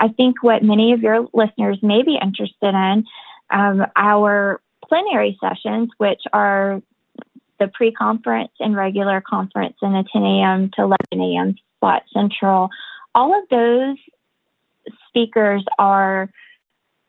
I 0.00 0.08
think 0.08 0.42
what 0.42 0.62
many 0.62 0.92
of 0.94 1.02
your 1.02 1.28
listeners 1.34 1.78
may 1.82 2.02
be 2.02 2.18
interested 2.20 2.74
in 2.74 3.04
um, 3.50 3.86
our 3.94 4.60
plenary 4.88 5.38
sessions, 5.40 5.90
which 5.98 6.22
are 6.32 6.80
the 7.58 7.68
pre 7.68 7.92
conference 7.92 8.52
and 8.58 8.74
regular 8.74 9.20
conference 9.20 9.76
in 9.82 9.92
the 9.92 10.04
10 10.10 10.22
a.m. 10.22 10.70
to 10.74 10.82
11 10.82 10.96
a.m. 11.12 11.54
spot 11.76 12.02
central, 12.12 12.70
all 13.14 13.38
of 13.38 13.46
those 13.50 13.98
speakers 15.08 15.62
are 15.78 16.30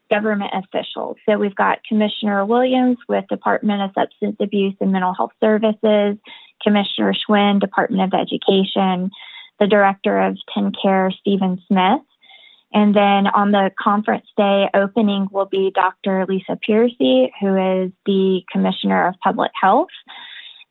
government 0.09 0.51
officials. 0.53 1.15
So 1.25 1.37
we've 1.37 1.55
got 1.55 1.85
Commissioner 1.85 2.45
Williams 2.45 2.97
with 3.07 3.25
Department 3.29 3.81
of 3.81 3.91
Substance 3.95 4.35
Abuse 4.41 4.75
and 4.81 4.91
Mental 4.91 5.13
Health 5.13 5.31
Services, 5.39 6.17
Commissioner 6.61 7.13
Schwinn, 7.13 7.61
Department 7.61 8.13
of 8.13 8.19
Education, 8.19 9.11
the 9.61 9.67
Director 9.67 10.19
of 10.19 10.37
TennCare, 10.53 11.13
Stephen 11.13 11.61
Smith, 11.67 12.01
and 12.73 12.95
then 12.95 13.27
on 13.27 13.51
the 13.51 13.71
conference 13.79 14.25
day 14.37 14.69
opening 14.73 15.27
will 15.31 15.45
be 15.45 15.71
Dr. 15.73 16.25
Lisa 16.27 16.57
Piercey, 16.67 17.29
who 17.39 17.83
is 17.83 17.91
the 18.05 18.41
Commissioner 18.51 19.07
of 19.07 19.15
Public 19.23 19.51
Health. 19.59 19.89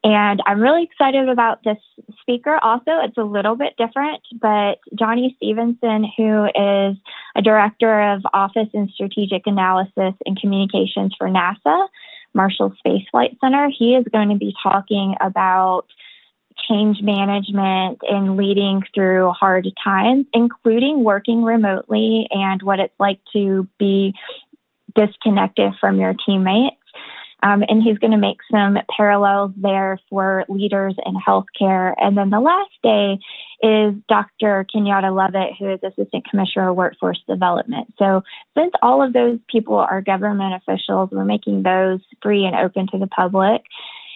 And 0.03 0.43
I'm 0.47 0.61
really 0.61 0.85
excited 0.85 1.29
about 1.29 1.63
this 1.63 1.77
speaker 2.23 2.59
also. 2.63 2.93
It's 3.03 3.19
a 3.19 3.23
little 3.23 3.55
bit 3.55 3.75
different, 3.77 4.23
but 4.41 4.79
Johnny 4.99 5.35
Stephenson, 5.37 6.11
who 6.17 6.47
is 6.47 6.97
a 7.37 7.43
director 7.43 8.13
of 8.13 8.23
Office 8.33 8.69
and 8.73 8.89
Strategic 8.95 9.43
Analysis 9.47 10.15
and 10.25 10.41
Communications 10.41 11.15
for 11.19 11.29
NASA, 11.29 11.87
Marshall 12.33 12.73
Space 12.79 13.05
Flight 13.11 13.37
Center, 13.43 13.69
he 13.77 13.95
is 13.95 14.07
going 14.11 14.31
to 14.31 14.37
be 14.37 14.55
talking 14.63 15.17
about 15.21 15.85
change 16.69 16.99
management 17.03 18.01
and 18.03 18.37
leading 18.37 18.83
through 18.95 19.31
hard 19.31 19.67
times, 19.83 20.27
including 20.33 21.05
working 21.05 21.43
remotely 21.43 22.27
and 22.31 22.63
what 22.63 22.81
it's 22.81 22.99
like 22.99 23.21
to 23.33 23.69
be 23.79 24.15
disconnected 24.95 25.73
from 25.81 25.99
your 25.99 26.15
teammates. 26.27 26.77
Um, 27.43 27.65
and 27.69 27.83
he's 27.83 27.99
going 27.99 28.11
to 28.11 28.19
make 28.19 28.39
some 28.51 28.79
parallels 28.95 29.53
there 29.57 29.99
for 30.11 30.45
leaders 30.49 30.95
in 31.07 31.15
healthcare. 31.15 31.95
And 31.97 32.17
then 32.17 32.31
the 32.31 32.41
last 32.41 32.71
day 32.83 33.19
is 33.63 33.95
Dr. 34.09 34.67
Kenyatta 34.75 35.15
Lovett, 35.15 35.57
who 35.59 35.73
is 35.73 35.81
Assistant 35.83 36.29
Commissioner 36.29 36.71
of 36.71 36.77
Workforce 36.77 37.23
Development. 37.27 37.93
So, 37.99 38.23
since 38.57 38.73
all 38.83 39.03
of 39.03 39.13
those 39.13 39.39
people 39.49 39.77
are 39.77 40.03
government 40.03 40.55
officials, 40.55 41.11
we're 41.13 41.25
making 41.25 41.63
those 41.63 42.01
free 42.23 42.45
and 42.45 42.57
open 42.57 42.89
to 42.89 42.99
the 42.99 43.07
public. 43.07 43.63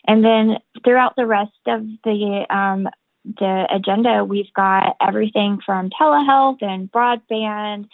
And 0.07 0.25
then 0.25 0.59
throughout 0.85 1.17
the 1.17 1.27
rest 1.27 1.53
of 1.67 1.83
the 2.05 2.47
um, 2.51 2.89
the 3.25 3.67
agenda, 3.71 4.25
we've 4.25 4.53
got 4.55 4.97
everything 5.01 5.59
from 5.65 5.91
telehealth 5.91 6.63
and 6.63 6.93
broadband 6.93 7.89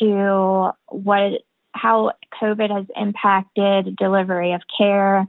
to 0.00 0.70
what 0.88 1.42
how 1.72 2.12
COVID 2.40 2.70
has 2.70 2.86
impacted 2.96 3.96
delivery 3.96 4.52
of 4.52 4.62
care. 4.76 5.26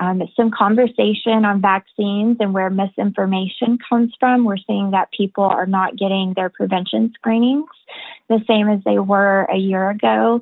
Um, 0.00 0.22
some 0.36 0.50
conversation 0.50 1.44
on 1.44 1.60
vaccines 1.60 2.38
and 2.40 2.54
where 2.54 2.70
misinformation 2.70 3.78
comes 3.88 4.12
from. 4.18 4.44
We're 4.44 4.56
seeing 4.56 4.92
that 4.92 5.12
people 5.12 5.44
are 5.44 5.66
not 5.66 5.96
getting 5.96 6.32
their 6.34 6.48
prevention 6.48 7.12
screenings 7.14 7.68
the 8.28 8.42
same 8.48 8.68
as 8.68 8.80
they 8.84 8.98
were 8.98 9.44
a 9.44 9.56
year 9.56 9.90
ago 9.90 10.40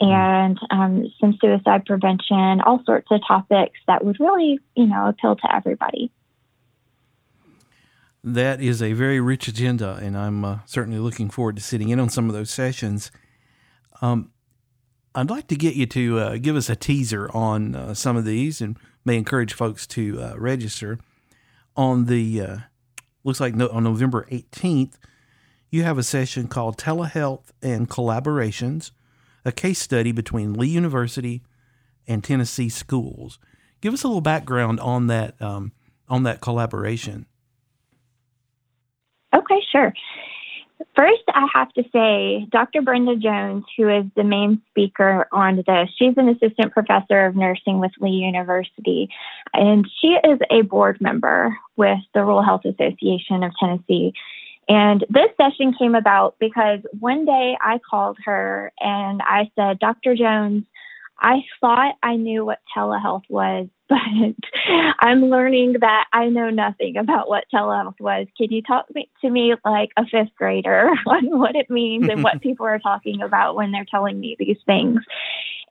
and 0.00 0.58
um, 0.70 1.12
some 1.20 1.38
suicide 1.40 1.84
prevention, 1.86 2.60
all 2.60 2.82
sorts 2.84 3.08
of 3.10 3.20
topics 3.26 3.78
that 3.86 4.04
would 4.04 4.18
really, 4.20 4.58
you 4.74 4.86
know, 4.86 5.08
appeal 5.08 5.36
to 5.36 5.54
everybody. 5.54 6.10
That 8.24 8.60
is 8.60 8.80
a 8.80 8.92
very 8.92 9.20
rich 9.20 9.48
agenda, 9.48 9.98
and 10.00 10.16
I'm 10.16 10.44
uh, 10.44 10.58
certainly 10.64 10.98
looking 10.98 11.28
forward 11.28 11.56
to 11.56 11.62
sitting 11.62 11.88
in 11.88 11.98
on 11.98 12.08
some 12.08 12.28
of 12.28 12.34
those 12.34 12.50
sessions. 12.50 13.10
Um, 14.00 14.30
I'd 15.14 15.30
like 15.30 15.48
to 15.48 15.56
get 15.56 15.74
you 15.74 15.86
to 15.86 16.18
uh, 16.18 16.36
give 16.36 16.54
us 16.54 16.70
a 16.70 16.76
teaser 16.76 17.28
on 17.34 17.74
uh, 17.74 17.94
some 17.94 18.16
of 18.16 18.24
these, 18.24 18.60
and 18.60 18.78
may 19.04 19.16
encourage 19.16 19.54
folks 19.54 19.86
to 19.88 20.20
uh, 20.22 20.34
register. 20.36 20.98
On 21.74 22.06
the 22.06 22.40
uh, 22.40 22.56
looks 23.24 23.40
like 23.40 23.54
no, 23.54 23.68
on 23.68 23.84
November 23.84 24.26
18th, 24.30 24.94
you 25.70 25.82
have 25.82 25.98
a 25.98 26.02
session 26.02 26.48
called 26.48 26.78
Telehealth 26.78 27.50
and 27.62 27.88
Collaborations 27.88 28.92
a 29.44 29.52
case 29.52 29.78
study 29.78 30.12
between 30.12 30.54
Lee 30.54 30.68
University 30.68 31.42
and 32.06 32.22
Tennessee 32.22 32.68
schools. 32.68 33.38
Give 33.80 33.92
us 33.94 34.04
a 34.04 34.08
little 34.08 34.20
background 34.20 34.80
on 34.80 35.08
that 35.08 35.40
um, 35.40 35.72
on 36.08 36.22
that 36.24 36.40
collaboration. 36.40 37.26
Okay, 39.34 39.60
sure. 39.70 39.92
First, 40.94 41.22
I 41.28 41.46
have 41.54 41.72
to 41.72 41.84
say, 41.92 42.46
Dr. 42.50 42.82
Brenda 42.82 43.16
Jones, 43.16 43.64
who 43.76 43.88
is 43.88 44.04
the 44.14 44.24
main 44.24 44.60
speaker 44.68 45.26
on 45.32 45.56
this, 45.56 45.88
she's 45.96 46.14
an 46.16 46.28
assistant 46.28 46.72
professor 46.72 47.24
of 47.24 47.34
nursing 47.34 47.78
with 47.78 47.92
Lee 48.00 48.10
University, 48.10 49.08
and 49.54 49.88
she 50.00 50.08
is 50.08 50.38
a 50.50 50.62
board 50.62 51.00
member 51.00 51.56
with 51.76 51.98
the 52.14 52.20
Rural 52.20 52.42
Health 52.42 52.64
Association 52.64 53.42
of 53.42 53.52
Tennessee. 53.58 54.12
And 54.68 55.04
this 55.08 55.28
session 55.36 55.74
came 55.78 55.94
about 55.94 56.36
because 56.38 56.80
one 56.98 57.24
day 57.24 57.56
I 57.60 57.80
called 57.88 58.18
her 58.24 58.72
and 58.78 59.20
I 59.22 59.50
said, 59.56 59.78
Dr. 59.78 60.14
Jones, 60.14 60.64
I 61.18 61.44
thought 61.60 61.94
I 62.02 62.16
knew 62.16 62.44
what 62.44 62.58
telehealth 62.76 63.22
was, 63.28 63.68
but 63.88 63.98
I'm 65.00 65.26
learning 65.26 65.76
that 65.80 66.06
I 66.12 66.28
know 66.28 66.50
nothing 66.50 66.96
about 66.96 67.28
what 67.28 67.44
telehealth 67.52 68.00
was. 68.00 68.26
Can 68.36 68.50
you 68.50 68.62
talk 68.62 68.86
to 69.20 69.30
me 69.30 69.54
like 69.64 69.90
a 69.96 70.04
fifth 70.06 70.34
grader 70.36 70.90
on 71.06 71.38
what 71.38 71.54
it 71.54 71.70
means 71.70 72.08
and 72.08 72.24
what 72.24 72.40
people 72.42 72.66
are 72.66 72.80
talking 72.80 73.22
about 73.22 73.54
when 73.54 73.70
they're 73.70 73.86
telling 73.88 74.18
me 74.18 74.36
these 74.38 74.58
things? 74.66 75.00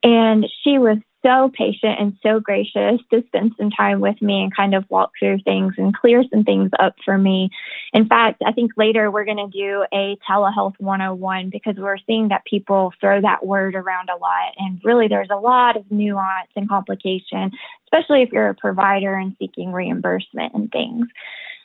And 0.04 0.48
she 0.64 0.78
was 0.78 0.98
so 1.24 1.52
patient 1.54 2.00
and 2.00 2.18
so 2.24 2.40
gracious 2.40 3.00
to 3.12 3.24
spend 3.28 3.54
some 3.58 3.70
time 3.70 4.00
with 4.00 4.20
me 4.22 4.42
and 4.42 4.56
kind 4.56 4.74
of 4.74 4.84
walk 4.90 5.12
through 5.20 5.40
things 5.40 5.74
and 5.78 5.96
clear 5.96 6.24
some 6.32 6.44
things 6.44 6.72
up 6.80 6.96
for 7.06 7.18
me. 7.18 7.50
In 7.94 8.08
fact, 8.08 8.42
I 8.46 8.52
think 8.52 8.72
later 8.76 9.12
we're 9.12 9.26
going 9.26 9.38
to 9.38 9.48
do 9.48 9.86
a 9.94 10.18
telehealth 10.28 10.74
101 10.80 11.50
because 11.50 11.76
we're 11.78 11.98
seeing 12.08 12.30
that 12.30 12.46
people 12.46 12.94
throw 13.00 13.22
that 13.22 13.46
word 13.46 13.76
around 13.76 14.10
a 14.10 14.18
lot. 14.18 14.54
And 14.58 14.82
really, 14.84 15.08
there's 15.08 15.30
a 15.32 15.36
lot 15.36 15.78
of 15.78 15.90
nuance 15.92 16.50
and 16.56 16.68
complication, 16.68 17.52
especially 17.86 18.24
if 18.24 18.32
you're 18.32 18.50
a 18.50 18.56
provider 18.56 19.14
and 19.14 19.36
seeking 19.38 19.72
reimbursement 19.72 20.54
and 20.56 20.72
things. 20.72 21.08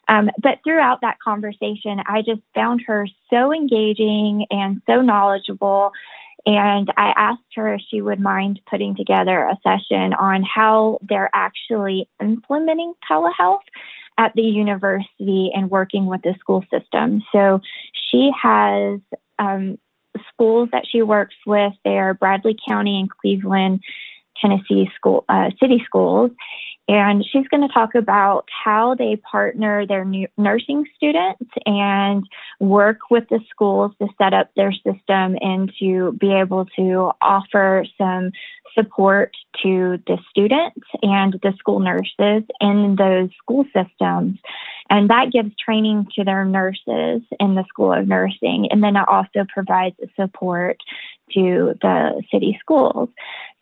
Um, 0.09 0.31
but 0.41 0.61
throughout 0.63 1.01
that 1.01 1.19
conversation, 1.19 2.01
I 2.07 2.23
just 2.23 2.41
found 2.55 2.83
her 2.87 3.09
so 3.31 3.53
engaging 3.53 4.47
and 4.51 4.81
so 4.87 5.01
knowledgeable. 5.01 5.93
And 6.47 6.93
I 6.97 7.13
asked 7.17 7.43
her 7.57 7.75
if 7.75 7.81
she 7.91 8.01
would 8.01 8.21
mind 8.21 8.61
putting 8.71 8.95
together 8.95 9.43
a 9.43 9.59
session 9.65 10.15
on 10.15 10.45
how 10.45 10.99
they're 11.03 11.31
actually 11.35 12.09
implementing 12.23 12.95
telehealth 13.11 13.67
at 14.17 14.33
the 14.35 14.43
university 14.43 15.51
and 15.53 15.71
working 15.71 16.07
with 16.07 16.23
the 16.23 16.35
school 16.39 16.65
system. 16.71 17.23
So 17.33 17.61
she 18.11 18.31
has 18.41 19.01
um, 19.41 19.77
schools 20.33 20.69
that 20.73 20.85
she 20.91 21.03
works 21.03 21.35
with. 21.47 21.73
They 21.85 21.99
are 21.99 22.15
Bradley 22.15 22.57
County 22.67 23.01
and 23.01 23.11
Cleveland, 23.11 23.83
Tennessee 24.41 24.91
school 24.97 25.25
uh, 25.29 25.51
city 25.61 25.83
schools, 25.85 26.31
and 26.89 27.25
she's 27.25 27.49
going 27.49 27.67
to 27.67 27.73
talk 27.73 27.95
about 27.95 28.49
how 28.65 28.95
they 28.95 29.17
partner 29.17 29.87
their 29.87 30.05
nursing 30.37 30.85
students 30.97 31.51
and 31.65 32.25
work 32.61 32.99
with 33.11 33.25
the 33.29 33.41
schools 33.51 33.93
to 34.01 34.09
set 34.19 34.33
up 34.33 34.51
their 34.55 34.73
system 34.73 35.37
and 35.41 35.73
to 35.81 36.13
be 36.21 36.33
able 36.33 36.67
to 36.77 37.11
offer 37.21 37.85
some 37.99 38.31
support 38.75 39.35
to 39.63 39.99
the 40.07 40.19
students 40.31 40.87
and 41.03 41.33
the 41.43 41.53
school 41.59 41.81
nurses 41.81 42.45
in 42.61 42.95
those 42.97 43.31
school 43.43 43.65
systems. 43.75 44.39
And 44.89 45.11
that 45.11 45.33
gives 45.33 45.51
training 45.57 46.09
to 46.15 46.25
their 46.25 46.45
nurses 46.45 47.23
in 47.41 47.55
the 47.55 47.65
School 47.69 47.93
of 47.93 48.07
Nursing. 48.07 48.69
And 48.71 48.83
then 48.85 48.97
it 48.97 49.09
also 49.09 49.45
provides 49.53 49.97
support 50.15 50.79
to 51.33 51.75
the 51.83 52.23
city 52.31 52.57
schools. 52.61 53.09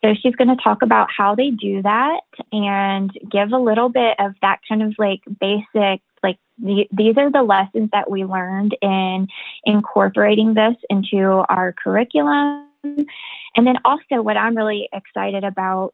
So 0.05 0.13
she's 0.13 0.35
going 0.35 0.55
to 0.55 0.63
talk 0.63 0.83
about 0.83 1.07
how 1.15 1.33
they 1.33 1.49
do 1.49 1.81
that 1.81 2.19
and 2.51 3.11
give 3.31 3.51
a 3.51 3.57
little 3.57 3.89
bit 3.89 4.15
of 4.19 4.33
that 4.43 4.59
kind 4.69 4.83
of 4.83 4.93
like 4.99 5.21
basic, 5.39 5.99
like 6.21 6.37
the, 6.59 6.87
these 6.91 7.17
are 7.17 7.31
the 7.31 7.41
lessons 7.41 7.89
that 7.91 8.11
we 8.11 8.23
learned 8.23 8.77
in 8.83 9.27
incorporating 9.63 10.53
this 10.53 10.75
into 10.91 11.43
our 11.49 11.73
curriculum. 11.73 12.67
And 12.83 13.65
then 13.65 13.77
also, 13.83 14.21
what 14.21 14.37
I'm 14.37 14.55
really 14.55 14.87
excited 14.93 15.43
about 15.43 15.93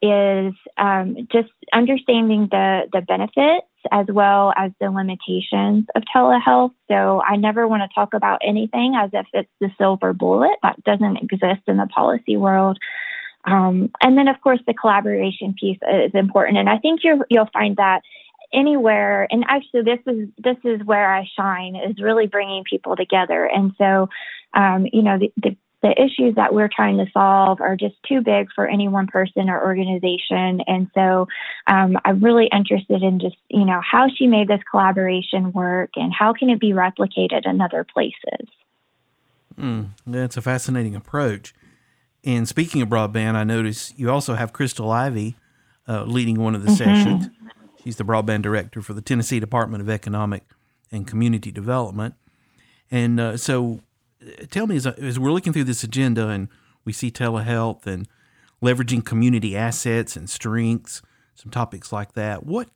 is 0.00 0.54
um, 0.78 1.28
just 1.30 1.50
understanding 1.74 2.48
the 2.50 2.84
the 2.90 3.02
benefits 3.02 3.66
as 3.92 4.06
well 4.08 4.54
as 4.56 4.72
the 4.80 4.90
limitations 4.90 5.84
of 5.94 6.02
telehealth. 6.14 6.72
So 6.88 7.20
I 7.20 7.36
never 7.36 7.68
want 7.68 7.82
to 7.82 7.94
talk 7.94 8.14
about 8.14 8.40
anything 8.42 8.94
as 8.96 9.10
if 9.12 9.26
it's 9.34 9.50
the 9.60 9.70
silver 9.76 10.14
bullet 10.14 10.56
that 10.62 10.82
doesn't 10.84 11.18
exist 11.18 11.60
in 11.66 11.76
the 11.76 11.86
policy 11.88 12.38
world. 12.38 12.78
Um, 13.44 13.90
and 14.02 14.18
then, 14.18 14.28
of 14.28 14.40
course, 14.40 14.60
the 14.66 14.74
collaboration 14.74 15.54
piece 15.58 15.78
is 15.90 16.14
important, 16.14 16.58
and 16.58 16.68
I 16.68 16.78
think 16.78 17.00
you 17.02 17.24
you'll 17.30 17.48
find 17.52 17.76
that 17.76 18.02
anywhere. 18.52 19.26
And 19.30 19.44
actually, 19.48 19.82
this 19.82 20.00
is 20.06 20.28
this 20.38 20.56
is 20.64 20.84
where 20.84 21.12
I 21.12 21.26
shine 21.36 21.76
is 21.76 22.02
really 22.02 22.26
bringing 22.26 22.64
people 22.64 22.96
together. 22.96 23.44
And 23.44 23.72
so, 23.78 24.08
um, 24.54 24.86
you 24.92 25.02
know, 25.02 25.18
the, 25.18 25.32
the 25.36 25.56
the 25.82 25.92
issues 25.98 26.34
that 26.34 26.52
we're 26.52 26.68
trying 26.68 26.98
to 26.98 27.06
solve 27.10 27.60
are 27.60 27.76
just 27.76 27.94
too 28.06 28.20
big 28.20 28.48
for 28.54 28.66
any 28.66 28.88
one 28.88 29.06
person 29.06 29.48
or 29.48 29.64
organization. 29.64 30.60
And 30.66 30.88
so 30.94 31.26
um, 31.66 31.96
I'm 32.04 32.22
really 32.22 32.48
interested 32.52 33.02
in 33.02 33.18
just, 33.18 33.36
you 33.48 33.64
know, 33.64 33.80
how 33.80 34.08
she 34.14 34.26
made 34.26 34.48
this 34.48 34.60
collaboration 34.70 35.52
work 35.52 35.90
and 35.96 36.12
how 36.12 36.34
can 36.34 36.50
it 36.50 36.60
be 36.60 36.72
replicated 36.72 37.46
in 37.46 37.62
other 37.62 37.86
places. 37.90 38.46
Mm, 39.58 39.90
that's 40.06 40.36
a 40.36 40.42
fascinating 40.42 40.94
approach. 40.94 41.54
And 42.24 42.46
speaking 42.46 42.82
of 42.82 42.88
broadband, 42.88 43.34
I 43.34 43.44
notice 43.44 43.94
you 43.96 44.10
also 44.10 44.34
have 44.34 44.52
Crystal 44.52 44.90
Ivey 44.90 45.36
uh, 45.88 46.04
leading 46.04 46.40
one 46.40 46.54
of 46.54 46.62
the 46.62 46.70
mm-hmm. 46.70 46.76
sessions. 46.76 47.30
She's 47.82 47.96
the 47.96 48.04
broadband 48.04 48.42
director 48.42 48.82
for 48.82 48.92
the 48.92 49.00
Tennessee 49.00 49.40
Department 49.40 49.82
of 49.82 49.88
Economic 49.88 50.44
and 50.92 51.06
Community 51.06 51.50
Development. 51.50 52.14
And 52.90 53.18
uh, 53.18 53.36
so 53.36 53.80
tell 54.50 54.66
me 54.66 54.76
as, 54.76 54.86
as 54.86 55.18
we're 55.18 55.32
looking 55.32 55.52
through 55.52 55.64
this 55.64 55.82
agenda 55.82 56.28
and 56.28 56.48
we 56.84 56.92
see 56.92 57.10
telehealth 57.10 57.86
and 57.86 58.06
leveraging 58.62 59.04
community 59.04 59.56
assets 59.56 60.16
and 60.16 60.28
strengths, 60.28 61.02
some 61.34 61.50
topics 61.50 61.92
like 61.92 62.12
that. 62.12 62.44
What 62.44 62.68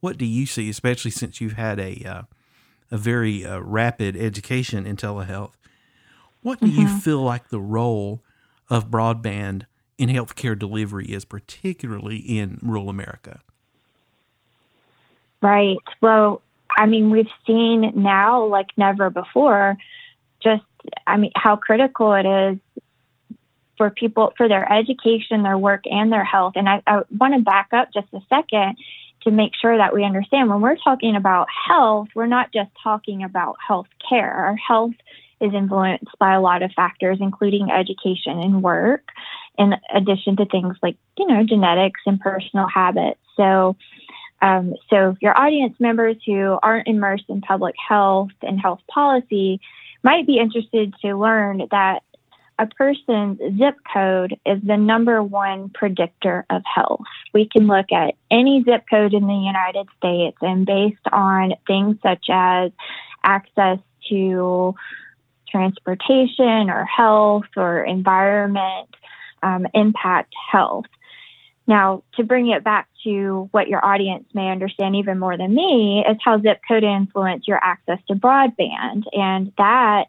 what 0.00 0.18
do 0.18 0.24
you 0.24 0.46
see, 0.46 0.68
especially 0.68 1.12
since 1.12 1.40
you've 1.40 1.52
had 1.54 1.78
a 1.78 2.04
uh, 2.04 2.22
a 2.90 2.98
very 2.98 3.44
uh, 3.44 3.58
rapid 3.58 4.16
education 4.16 4.86
in 4.86 4.96
telehealth? 4.96 5.52
What 6.42 6.60
do 6.60 6.66
mm-hmm. 6.66 6.80
you 6.82 7.00
feel 7.00 7.22
like 7.22 7.48
the 7.48 7.60
role 7.60 8.22
of 8.72 8.88
broadband 8.88 9.66
in 9.98 10.08
healthcare 10.08 10.58
delivery 10.58 11.04
is, 11.04 11.26
particularly 11.26 12.16
in 12.16 12.58
rural 12.62 12.88
America? 12.88 13.40
Right. 15.42 15.76
Well, 16.00 16.40
I 16.76 16.86
mean, 16.86 17.10
we've 17.10 17.28
seen 17.46 17.92
now, 17.94 18.46
like 18.46 18.68
never 18.78 19.10
before, 19.10 19.76
just 20.42 20.64
I 21.06 21.18
mean, 21.18 21.32
how 21.36 21.56
critical 21.56 22.14
it 22.14 22.24
is 22.24 22.58
for 23.76 23.90
people 23.90 24.32
for 24.38 24.48
their 24.48 24.70
education, 24.72 25.42
their 25.42 25.58
work, 25.58 25.82
and 25.84 26.10
their 26.10 26.24
health. 26.24 26.54
And 26.56 26.68
I, 26.68 26.82
I 26.86 27.02
want 27.18 27.34
to 27.34 27.40
back 27.40 27.68
up 27.72 27.88
just 27.92 28.08
a 28.14 28.20
second 28.30 28.76
to 29.24 29.30
make 29.30 29.52
sure 29.60 29.76
that 29.76 29.94
we 29.94 30.02
understand 30.02 30.48
when 30.48 30.62
we're 30.62 30.76
talking 30.76 31.14
about 31.14 31.46
health, 31.68 32.08
we're 32.14 32.26
not 32.26 32.52
just 32.52 32.70
talking 32.82 33.22
about 33.22 33.56
health 33.66 33.86
care. 34.08 34.32
Our 34.32 34.56
health 34.56 34.94
is 35.42 35.52
influenced 35.52 36.16
by 36.18 36.34
a 36.34 36.40
lot 36.40 36.62
of 36.62 36.72
factors, 36.72 37.18
including 37.20 37.70
education 37.70 38.38
and 38.38 38.62
work, 38.62 39.08
in 39.58 39.74
addition 39.94 40.36
to 40.36 40.46
things 40.46 40.76
like, 40.82 40.96
you 41.18 41.26
know, 41.26 41.44
genetics 41.44 42.00
and 42.06 42.20
personal 42.20 42.66
habits. 42.68 43.20
So, 43.36 43.76
um, 44.40 44.74
so 44.88 45.16
your 45.20 45.38
audience 45.38 45.74
members 45.78 46.16
who 46.24 46.58
aren't 46.62 46.88
immersed 46.88 47.24
in 47.28 47.40
public 47.40 47.74
health 47.88 48.30
and 48.40 48.60
health 48.60 48.80
policy 48.88 49.60
might 50.02 50.26
be 50.26 50.38
interested 50.38 50.94
to 51.02 51.16
learn 51.16 51.68
that 51.70 52.02
a 52.58 52.66
person's 52.66 53.38
zip 53.58 53.76
code 53.92 54.38
is 54.46 54.60
the 54.62 54.76
number 54.76 55.22
one 55.22 55.70
predictor 55.70 56.44
of 56.50 56.62
health. 56.64 57.00
We 57.32 57.48
can 57.48 57.66
look 57.66 57.90
at 57.92 58.14
any 58.30 58.62
zip 58.62 58.84
code 58.88 59.14
in 59.14 59.26
the 59.26 59.34
United 59.34 59.88
States, 59.96 60.36
and 60.40 60.66
based 60.66 61.06
on 61.10 61.54
things 61.66 61.96
such 62.02 62.26
as 62.30 62.70
access 63.24 63.78
to 64.10 64.74
transportation 65.52 66.70
or 66.70 66.84
health 66.84 67.44
or 67.56 67.84
environment, 67.84 68.88
um, 69.42 69.66
impact 69.74 70.32
health. 70.50 70.86
Now, 71.66 72.02
to 72.16 72.24
bring 72.24 72.50
it 72.50 72.64
back 72.64 72.88
to 73.04 73.48
what 73.52 73.68
your 73.68 73.84
audience 73.84 74.24
may 74.34 74.50
understand 74.50 74.96
even 74.96 75.18
more 75.18 75.36
than 75.36 75.54
me 75.54 76.04
is 76.08 76.16
how 76.24 76.40
zip 76.40 76.60
code 76.66 76.84
influence 76.84 77.46
your 77.46 77.60
access 77.62 77.98
to 78.08 78.14
broadband. 78.14 79.04
And 79.12 79.52
that, 79.58 80.06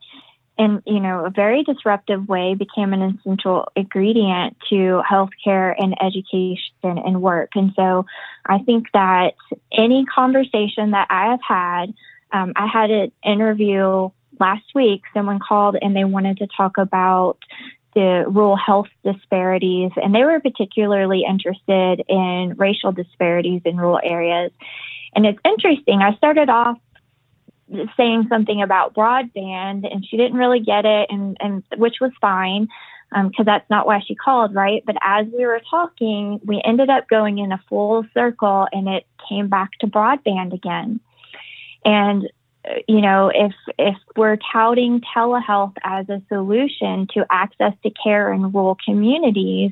in 0.58 0.82
you 0.86 1.00
know, 1.00 1.26
a 1.26 1.30
very 1.30 1.64
disruptive 1.64 2.28
way, 2.28 2.56
became 2.56 2.94
an 2.94 3.02
essential 3.02 3.68
ingredient 3.76 4.58
to 4.70 5.02
healthcare 5.10 5.76
and 5.78 5.96
education 6.02 6.62
and 6.82 7.22
work. 7.22 7.52
And 7.56 7.72
so, 7.76 8.06
I 8.46 8.60
think 8.60 8.88
that 8.94 9.36
any 9.72 10.06
conversation 10.06 10.92
that 10.92 11.08
I 11.10 11.32
have 11.32 11.42
had, 11.48 11.94
um, 12.32 12.54
I 12.56 12.68
had 12.68 12.90
an 12.90 13.12
interview 13.24 14.10
last 14.40 14.66
week. 14.74 15.04
Someone 15.14 15.40
called 15.40 15.78
and 15.82 15.96
they 15.96 16.04
wanted 16.04 16.38
to 16.38 16.48
talk 16.48 16.78
about 16.78 17.38
the 17.94 18.26
rural 18.28 18.56
health 18.56 18.88
disparities, 19.04 19.92
and 19.96 20.16
they 20.16 20.24
were 20.24 20.40
particularly 20.40 21.24
interested 21.28 22.04
in 22.08 22.56
racial 22.58 22.92
disparities 22.92 23.62
in 23.66 23.78
rural 23.78 24.00
areas. 24.04 24.52
And 25.16 25.26
it's 25.26 25.40
interesting. 25.46 26.02
I 26.02 26.16
started 26.16 26.50
off 26.50 26.80
saying 27.96 28.28
something 28.30 28.62
about 28.62 28.94
broadband, 28.94 29.92
and 29.92 30.06
she 30.06 30.18
didn't 30.18 30.38
really 30.38 30.60
get 30.60 30.86
it, 30.86 31.08
and, 31.10 31.38
and 31.40 31.64
which 31.78 31.96
was 32.02 32.12
fine 32.20 32.68
because 33.12 33.40
um, 33.40 33.46
that's 33.46 33.70
not 33.70 33.86
why 33.86 34.02
she 34.06 34.16
called, 34.16 34.56
right? 34.56 34.84
But 34.86 34.96
as 35.02 35.28
we 35.28 35.46
were 35.46 35.62
talking, 35.70 36.40
we 36.44 36.62
ended 36.66 36.90
up 36.90 37.08
going 37.08 37.38
in 37.38 37.52
a 37.52 37.62
full 37.70 38.06
circle, 38.14 38.68
and 38.72 38.88
it 38.88 39.06
came 39.30 39.50
back 39.50 39.70
to 39.82 39.88
broadband 39.88 40.54
again. 40.54 41.00
And 41.86 42.28
you 42.88 43.02
know, 43.02 43.30
if 43.34 43.54
if 43.78 43.96
we're 44.16 44.38
touting 44.52 45.02
telehealth 45.16 45.74
as 45.84 46.08
a 46.10 46.22
solution 46.30 47.08
to 47.14 47.26
access 47.30 47.74
to 47.84 47.92
care 47.92 48.32
in 48.32 48.52
rural 48.52 48.78
communities, 48.86 49.72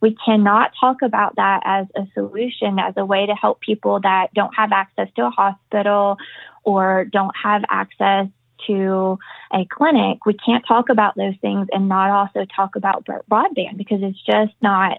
we 0.00 0.16
cannot 0.24 0.72
talk 0.78 1.02
about 1.02 1.36
that 1.36 1.62
as 1.64 1.86
a 1.96 2.06
solution 2.14 2.78
as 2.78 2.94
a 2.96 3.04
way 3.04 3.26
to 3.26 3.34
help 3.34 3.60
people 3.60 4.00
that 4.00 4.34
don't 4.34 4.54
have 4.54 4.72
access 4.72 5.08
to 5.16 5.26
a 5.26 5.30
hospital 5.30 6.16
or 6.64 7.04
don't 7.12 7.34
have 7.40 7.62
access 7.68 8.26
to 8.66 9.18
a 9.52 9.64
clinic. 9.66 10.24
We 10.26 10.34
can't 10.34 10.64
talk 10.66 10.88
about 10.88 11.14
those 11.16 11.34
things 11.40 11.68
and 11.72 11.88
not 11.88 12.10
also 12.10 12.44
talk 12.44 12.76
about 12.76 13.04
broadband 13.04 13.76
because 13.76 14.00
it's 14.02 14.22
just 14.24 14.52
not 14.60 14.98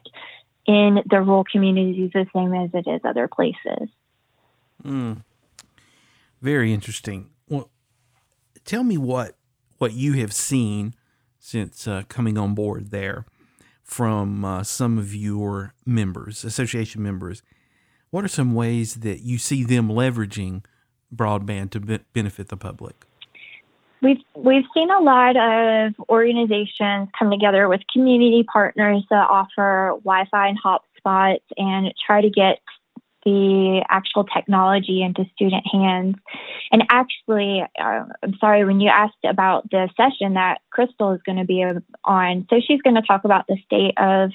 in 0.65 1.01
the 1.09 1.21
rural 1.21 1.43
communities 1.43 2.11
the 2.13 2.25
same 2.33 2.53
as 2.53 2.69
it 2.73 2.89
is 2.89 3.01
other 3.03 3.27
places. 3.27 3.89
Mm. 4.83 5.23
Very 6.41 6.73
interesting. 6.73 7.29
Tell 8.65 8.83
me 8.83 8.97
what 8.97 9.35
what 9.77 9.93
you 9.93 10.13
have 10.13 10.33
seen 10.33 10.93
since 11.39 11.87
uh, 11.87 12.03
coming 12.07 12.37
on 12.37 12.55
board 12.55 12.91
there 12.91 13.25
from 13.83 14.45
uh, 14.45 14.63
some 14.63 14.97
of 14.97 15.13
your 15.13 15.73
members, 15.85 16.45
association 16.45 17.03
members. 17.03 17.41
What 18.11 18.23
are 18.23 18.29
some 18.29 18.55
ways 18.55 18.95
that 18.95 19.21
you 19.21 19.37
see 19.37 19.63
them 19.63 19.89
leveraging 19.89 20.63
broadband 21.13 21.71
to 21.71 21.79
be- 21.79 21.99
benefit 22.13 22.47
the 22.47 22.57
public? 22.57 23.05
We've 24.01 24.21
we've 24.35 24.65
seen 24.73 24.91
a 24.91 24.99
lot 24.99 25.35
of 25.37 25.93
organizations 26.09 27.09
come 27.17 27.31
together 27.31 27.69
with 27.69 27.81
community 27.91 28.43
partners 28.43 29.03
that 29.09 29.27
offer 29.29 29.95
Wi-Fi 30.03 30.47
and 30.47 30.57
hotspots 30.61 31.41
and 31.57 31.93
try 32.05 32.21
to 32.21 32.29
get 32.29 32.59
the 33.25 33.85
actual 33.89 34.23
technology 34.25 35.01
into 35.01 35.25
student 35.33 35.63
hands. 35.71 36.15
And 36.71 36.83
actually, 36.89 37.63
uh, 37.79 38.05
I'm 38.21 38.35
sorry 38.39 38.65
when 38.65 38.79
you 38.79 38.89
asked 38.89 39.23
about 39.23 39.69
the 39.69 39.89
session 39.95 40.33
that 40.33 40.59
Crystal 40.71 41.11
is 41.11 41.21
going 41.25 41.37
to 41.37 41.45
be 41.45 41.65
on. 42.03 42.47
So 42.49 42.59
she's 42.65 42.81
going 42.81 42.95
to 42.95 43.01
talk 43.01 43.23
about 43.23 43.45
the 43.47 43.57
state 43.65 43.93
of 43.97 44.31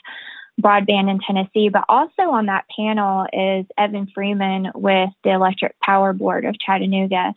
broadband 0.60 1.10
in 1.10 1.20
Tennessee, 1.24 1.68
but 1.68 1.84
also 1.88 2.22
on 2.22 2.46
that 2.46 2.64
panel 2.74 3.26
is 3.32 3.66
Evan 3.76 4.08
Freeman 4.14 4.72
with 4.74 5.10
the 5.22 5.30
Electric 5.30 5.78
Power 5.80 6.12
Board 6.12 6.44
of 6.44 6.56
Chattanooga. 6.58 7.34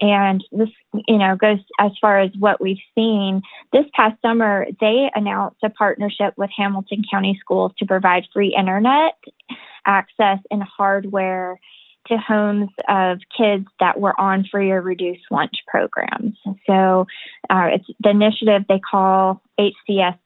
And 0.00 0.44
this, 0.52 0.68
you 1.08 1.16
know, 1.18 1.36
goes 1.36 1.58
as 1.78 1.92
far 2.00 2.20
as 2.20 2.30
what 2.38 2.60
we've 2.60 2.82
seen. 2.94 3.42
This 3.72 3.86
past 3.94 4.20
summer, 4.20 4.66
they 4.80 5.10
announced 5.14 5.58
a 5.64 5.70
partnership 5.70 6.34
with 6.36 6.50
Hamilton 6.56 7.02
County 7.10 7.38
Schools 7.40 7.72
to 7.78 7.86
provide 7.86 8.26
free 8.32 8.54
internet 8.56 9.14
access 9.86 10.38
and 10.50 10.62
hardware 10.62 11.58
to 12.08 12.16
homes 12.16 12.68
of 12.88 13.18
kids 13.36 13.66
that 13.80 13.98
were 14.00 14.18
on 14.20 14.44
free 14.50 14.70
or 14.70 14.80
reduced 14.80 15.24
lunch 15.30 15.56
programs. 15.66 16.36
So 16.66 17.06
uh, 17.50 17.68
it's 17.72 17.86
the 18.00 18.10
initiative 18.10 18.64
they 18.68 18.78
call 18.78 19.42
HCS 19.58 20.18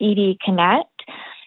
ED 0.00 0.36
Connect. 0.44 0.93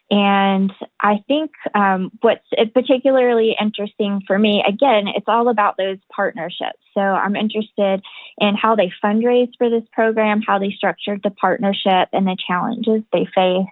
And 0.09 0.71
I 1.01 1.17
think 1.27 1.51
um, 1.75 2.11
what's 2.21 2.45
particularly 2.73 3.55
interesting 3.59 4.21
for 4.25 4.39
me, 4.39 4.63
again, 4.65 5.07
it's 5.07 5.27
all 5.27 5.49
about 5.49 5.75
those 5.77 5.97
partnerships. 6.15 6.79
So 6.93 7.01
I'm 7.01 7.35
interested 7.35 8.01
in 8.37 8.55
how 8.55 8.75
they 8.75 8.91
fundraise 9.03 9.51
for 9.57 9.69
this 9.69 9.83
program, 9.91 10.41
how 10.41 10.59
they 10.59 10.71
structured 10.71 11.21
the 11.23 11.31
partnership, 11.31 12.09
and 12.13 12.25
the 12.25 12.37
challenges 12.47 13.03
they 13.11 13.27
faced. 13.35 13.69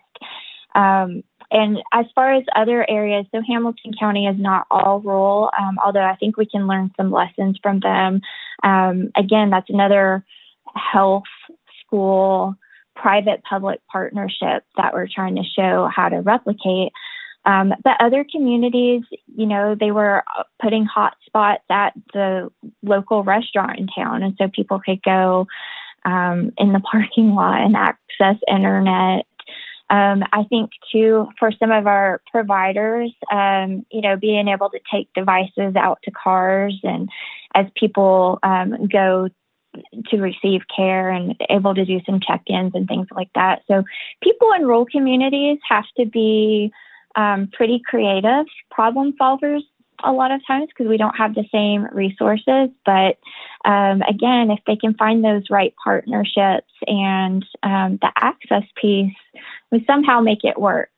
Um, 0.75 1.23
and 1.51 1.77
as 1.93 2.05
far 2.15 2.33
as 2.33 2.43
other 2.53 2.89
areas, 2.89 3.25
so 3.33 3.41
Hamilton 3.47 3.93
County 3.97 4.25
is 4.25 4.35
not 4.37 4.65
all 4.69 4.99
rural, 4.99 5.51
um, 5.57 5.77
although 5.83 6.03
I 6.03 6.17
think 6.17 6.35
we 6.35 6.45
can 6.45 6.67
learn 6.67 6.91
some 6.97 7.11
lessons 7.11 7.57
from 7.63 7.79
them. 7.79 8.19
Um, 8.61 9.11
again, 9.15 9.51
that's 9.51 9.69
another 9.69 10.25
health 10.75 11.23
school 11.85 12.55
private 12.95 13.43
public 13.43 13.79
partnership 13.91 14.63
that 14.77 14.93
we're 14.93 15.07
trying 15.13 15.35
to 15.35 15.43
show 15.43 15.89
how 15.93 16.09
to 16.09 16.17
replicate. 16.17 16.91
Um, 17.45 17.73
but 17.83 17.97
other 17.99 18.25
communities, 18.29 19.03
you 19.35 19.45
know, 19.45 19.75
they 19.79 19.91
were 19.91 20.23
putting 20.61 20.85
hot 20.85 21.15
spots 21.25 21.63
at 21.69 21.93
the 22.13 22.51
local 22.81 23.23
restaurant 23.23 23.77
in 23.77 23.87
town. 23.87 24.23
And 24.23 24.35
so 24.37 24.47
people 24.47 24.79
could 24.83 25.01
go 25.03 25.45
um, 26.05 26.51
in 26.57 26.73
the 26.73 26.79
parking 26.91 27.35
lot 27.35 27.61
and 27.61 27.75
access 27.75 28.41
internet. 28.47 29.25
Um, 29.91 30.23
I 30.33 30.43
think 30.49 30.71
too, 30.91 31.27
for 31.37 31.51
some 31.51 31.71
of 31.71 31.85
our 31.85 32.21
providers, 32.31 33.13
um, 33.31 33.85
you 33.91 34.01
know, 34.01 34.15
being 34.15 34.47
able 34.47 34.71
to 34.71 34.79
take 34.91 35.13
devices 35.13 35.75
out 35.75 35.99
to 36.03 36.11
cars 36.11 36.79
and 36.81 37.07
as 37.53 37.67
people 37.75 38.39
um, 38.41 38.87
go 38.87 39.29
to 40.07 40.17
receive 40.17 40.61
care 40.75 41.09
and 41.09 41.35
able 41.49 41.75
to 41.75 41.85
do 41.85 41.99
some 42.05 42.19
check-ins 42.19 42.73
and 42.75 42.87
things 42.87 43.07
like 43.11 43.29
that. 43.35 43.61
So 43.67 43.83
people 44.21 44.51
in 44.53 44.65
rural 44.65 44.85
communities 44.85 45.59
have 45.67 45.85
to 45.97 46.05
be 46.05 46.71
um, 47.15 47.49
pretty 47.53 47.81
creative 47.85 48.45
problem 48.71 49.13
solvers 49.19 49.61
a 50.03 50.11
lot 50.11 50.31
of 50.31 50.45
times 50.45 50.67
because 50.67 50.89
we 50.89 50.97
don't 50.97 51.15
have 51.15 51.35
the 51.35 51.45
same 51.51 51.87
resources. 51.91 52.69
But 52.85 53.17
um, 53.63 54.01
again, 54.01 54.51
if 54.51 54.59
they 54.67 54.75
can 54.75 54.93
find 54.95 55.23
those 55.23 55.49
right 55.49 55.73
partnerships 55.81 56.71
and 56.85 57.45
um, 57.63 57.97
the 58.01 58.11
access 58.17 58.63
piece, 58.75 59.15
we 59.71 59.83
somehow 59.87 60.19
make 60.19 60.43
it 60.43 60.59
work. 60.59 60.91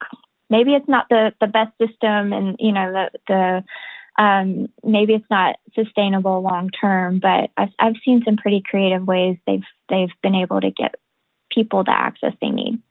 Maybe 0.49 0.73
it's 0.73 0.87
not 0.87 1.07
the, 1.09 1.33
the 1.39 1.47
best 1.47 1.77
system 1.77 2.33
and, 2.33 2.55
you 2.59 2.71
know, 2.71 2.91
the, 2.91 3.19
the 3.27 3.63
um, 4.17 4.69
maybe 4.83 5.13
it's 5.13 5.29
not 5.29 5.57
sustainable 5.75 6.41
long 6.41 6.69
term, 6.69 7.19
but 7.19 7.51
I've, 7.55 7.69
I've 7.77 7.95
seen 8.03 8.23
some 8.25 8.37
pretty 8.37 8.63
creative 8.67 9.05
ways 9.05 9.37
they've 9.45 9.63
they've 9.89 10.09
been 10.23 10.35
able 10.35 10.59
to 10.61 10.71
get 10.71 10.95
people 11.51 11.83
the 11.83 11.91
access 11.91 12.33
they 12.41 12.49
need. 12.49 12.81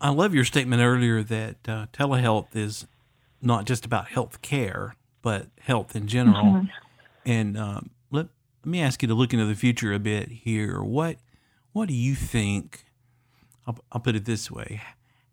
I 0.00 0.10
love 0.10 0.34
your 0.34 0.44
statement 0.44 0.82
earlier 0.82 1.22
that 1.22 1.56
uh, 1.68 1.86
telehealth 1.92 2.54
is 2.54 2.86
not 3.40 3.64
just 3.64 3.86
about 3.86 4.08
health 4.08 4.42
care, 4.42 4.96
but 5.22 5.46
health 5.60 5.94
in 5.94 6.08
general. 6.08 6.44
Mm-hmm. 6.44 6.66
And 7.24 7.56
um, 7.56 7.90
let 8.10 8.26
let 8.64 8.70
me 8.70 8.82
ask 8.82 9.00
you 9.00 9.08
to 9.08 9.14
look 9.14 9.32
into 9.32 9.46
the 9.46 9.54
future 9.54 9.92
a 9.92 9.98
bit 10.00 10.28
here. 10.28 10.82
What 10.82 11.18
what 11.72 11.88
do 11.88 11.94
you 11.94 12.14
think? 12.14 12.84
I'll, 13.66 13.78
I'll 13.92 14.00
put 14.00 14.16
it 14.16 14.24
this 14.24 14.50
way: 14.50 14.82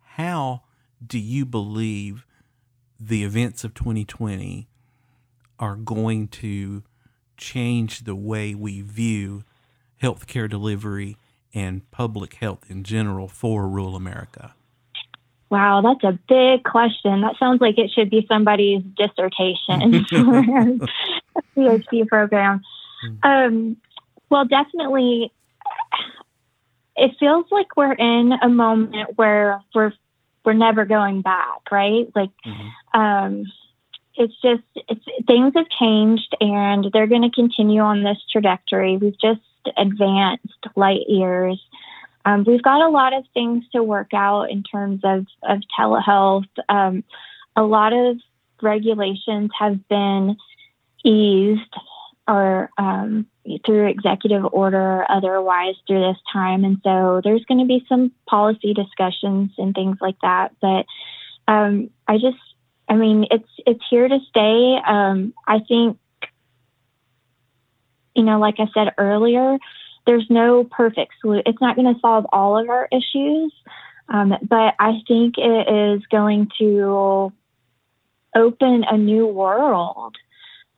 How 0.04 0.62
do 1.06 1.18
you 1.18 1.46
believe 1.46 2.26
the 3.04 3.24
events 3.24 3.64
of 3.64 3.74
2020 3.74 4.68
are 5.60 5.76
going 5.76 6.28
to 6.28 6.84
change 7.36 8.04
the 8.04 8.16
way 8.16 8.54
we 8.54 8.82
view 8.82 9.44
healthcare 10.02 10.48
delivery 10.48 11.18
and 11.54 11.90
public 11.90 12.36
health 12.36 12.70
in 12.70 12.84
general 12.84 13.28
for 13.28 13.68
rural 13.68 13.96
America? 13.96 14.54
Wow, 15.50 15.82
that's 15.82 16.04
a 16.04 16.18
big 16.30 16.64
question. 16.64 17.22
That 17.22 17.36
sounds 17.38 17.60
like 17.60 17.78
it 17.78 17.92
should 17.92 18.10
be 18.10 18.26
somebody's 18.30 18.84
dissertation 18.96 20.06
PhD 21.58 22.08
program. 22.08 22.62
Hmm. 23.02 23.28
Um, 23.28 23.78
well, 24.30 24.46
definitely, 24.46 25.34
it 26.96 27.12
feels 27.20 27.46
like 27.52 27.76
we're 27.76 27.94
in 27.94 28.32
a 28.42 28.48
moment 28.48 29.18
where 29.18 29.60
we're 29.76 29.92
we're 30.44 30.54
never 30.54 30.86
going 30.86 31.22
back, 31.22 31.72
right? 31.72 32.08
Like, 32.16 32.32
mm-hmm. 32.46 33.00
um, 33.00 33.46
it's 34.16 34.34
just 34.42 34.64
it's 34.90 35.06
things 35.26 35.54
have 35.56 35.70
changed 35.80 36.36
and 36.42 36.88
they're 36.92 37.08
going 37.08 37.22
to 37.22 37.32
continue 37.32 37.82
on 37.82 38.04
this 38.04 38.18
trajectory. 38.32 38.98
We've 38.98 39.20
just 39.20 39.42
advanced 39.78 40.66
light 40.76 41.08
years. 41.08 41.62
Um, 42.26 42.44
we've 42.46 42.62
got 42.62 42.82
a 42.82 42.90
lot 42.90 43.14
of 43.14 43.24
things 43.34 43.64
to 43.74 43.82
work 43.82 44.14
out 44.14 44.52
in 44.52 44.64
terms 44.64 45.02
of 45.04 45.26
of 45.44 45.62
telehealth. 45.78 46.50
Um, 46.70 47.04
a 47.56 47.64
lot 47.64 47.94
of 47.94 48.18
regulations 48.62 49.52
have 49.58 49.88
been 49.88 50.38
eased 51.04 51.74
or 52.28 52.70
um, 52.78 53.26
through 53.66 53.88
executive 53.88 54.46
order, 54.52 55.06
otherwise 55.10 55.76
through 55.88 56.02
this 56.02 56.22
time. 56.32 56.64
And 56.64 56.78
so 56.84 57.22
there's 57.24 57.46
going 57.46 57.60
to 57.60 57.66
be 57.66 57.86
some 57.90 58.12
policy 58.28 58.74
discussions 58.74 59.52
and 59.58 59.74
things 59.74 59.98
like 60.00 60.18
that. 60.22 60.54
But 60.62 60.86
um, 61.48 61.90
I 62.08 62.18
just, 62.18 62.38
I 62.88 62.96
mean, 62.96 63.26
it's 63.32 63.50
it's 63.66 63.84
here 63.90 64.08
to 64.08 64.20
stay. 64.30 64.78
Um, 64.86 65.34
I 65.48 65.60
think, 65.60 65.98
you 68.16 68.24
know, 68.24 68.40
like 68.40 68.56
I 68.60 68.68
said 68.74 68.94
earlier, 68.98 69.58
there's 70.06 70.28
no 70.30 70.64
perfect 70.64 71.14
solution. 71.22 71.44
It's 71.46 71.62
not 71.62 71.76
going 71.76 71.94
to 71.94 72.00
solve 72.00 72.26
all 72.32 72.58
of 72.58 72.70
our 72.70 72.88
issues, 72.92 73.54
um, 74.10 74.34
but 74.44 74.76
I 74.80 75.02
think 75.08 75.36
it 75.38 75.98
is 75.98 76.06
going 76.08 76.52
to 76.60 77.32
open 78.36 78.84
a 78.84 78.98
new 78.98 79.26
world 79.28 80.16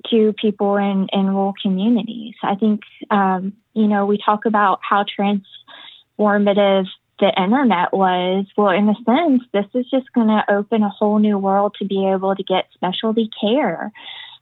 to 0.09 0.33
people 0.33 0.75
in, 0.77 1.07
in 1.11 1.27
rural 1.27 1.53
communities. 1.61 2.35
I 2.43 2.55
think, 2.55 2.81
um, 3.09 3.53
you 3.73 3.87
know, 3.87 4.05
we 4.05 4.17
talk 4.17 4.45
about 4.45 4.79
how 4.81 5.05
transformative 5.05 6.85
the 7.19 7.41
internet 7.41 7.93
was. 7.93 8.45
Well, 8.57 8.69
in 8.69 8.89
a 8.89 8.95
sense, 9.05 9.43
this 9.53 9.65
is 9.73 9.89
just 9.89 10.11
going 10.13 10.27
to 10.27 10.43
open 10.49 10.83
a 10.83 10.89
whole 10.89 11.19
new 11.19 11.37
world 11.37 11.75
to 11.79 11.85
be 11.85 12.07
able 12.07 12.35
to 12.35 12.43
get 12.43 12.65
specialty 12.73 13.29
care. 13.39 13.91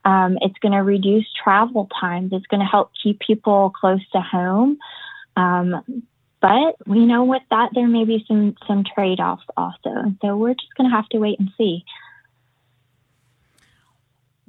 Um, 0.04 0.38
it's 0.42 0.58
going 0.60 0.72
to 0.72 0.80
reduce 0.80 1.28
travel 1.44 1.88
times. 2.00 2.32
It's 2.34 2.48
going 2.48 2.62
to 2.62 2.66
help 2.66 2.92
keep 3.02 3.20
people 3.20 3.72
close 3.80 4.02
to 4.14 4.22
home. 4.22 4.80
Um, 5.36 6.04
but 6.42 6.76
you 6.88 7.06
know, 7.06 7.24
with 7.24 7.44
that, 7.52 7.70
there 7.76 7.88
may 7.88 8.04
be 8.04 8.26
some 8.28 8.56
some 8.68 8.84
trade 8.84 9.20
offs 9.20 9.46
also. 9.56 10.16
So 10.22 10.36
we're 10.36 10.56
just 10.56 10.74
going 10.76 10.90
to 10.90 10.96
have 10.96 11.08
to 11.10 11.20
wait 11.20 11.40
and 11.40 11.52
see. 11.58 11.86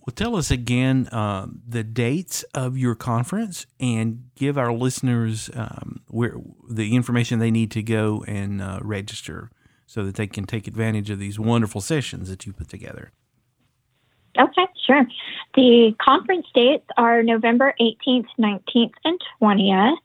Well, 0.05 0.15
tell 0.15 0.35
us 0.35 0.51
again 0.51 1.07
uh, 1.13 1.47
the 1.67 1.85
dates 1.85 2.43
of 2.55 2.77
your 2.77 2.97
conference 2.97 3.67
and 3.79 4.31
give 4.35 4.59
our 4.59 4.73
listeners 4.73 5.49
um, 5.55 6.03
where 6.09 6.35
the 6.69 6.97
information 6.97 7.39
they 7.39 7.53
need 7.53 7.71
to 7.73 7.85
go 7.85 8.25
and 8.27 8.61
uh, 8.61 8.81
register 8.83 9.51
so 9.87 10.05
that 10.05 10.17
they 10.17 10.27
can 10.27 10.45
take 10.45 10.67
advantage 10.67 11.09
of 11.09 11.21
these 11.21 11.39
wonderful 11.39 11.81
sessions 11.81 12.29
that 12.31 12.47
you 12.47 12.53
put 12.53 12.69
together. 12.69 13.13
Okay, 14.39 14.67
sure. 14.87 15.05
The 15.55 15.95
conference 16.01 16.47
dates 16.55 16.87
are 16.97 17.23
November 17.23 17.75
18th, 17.81 18.27
19th, 18.41 18.93
and 19.05 19.21
20th. 19.41 19.97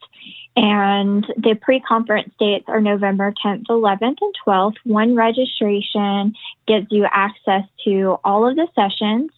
And 0.56 1.24
the 1.38 1.56
pre 1.60 1.80
conference 1.80 2.34
dates 2.40 2.66
are 2.68 2.82
November 2.82 3.32
10th, 3.46 3.68
11th, 3.68 4.18
and 4.22 4.36
12th. 4.46 4.76
One 4.86 5.16
registration 5.16 6.34
gives 6.68 6.88
you 6.90 7.06
access 7.12 7.64
to 7.86 8.18
all 8.24 8.48
of 8.48 8.56
the 8.56 8.68
sessions. 8.74 9.30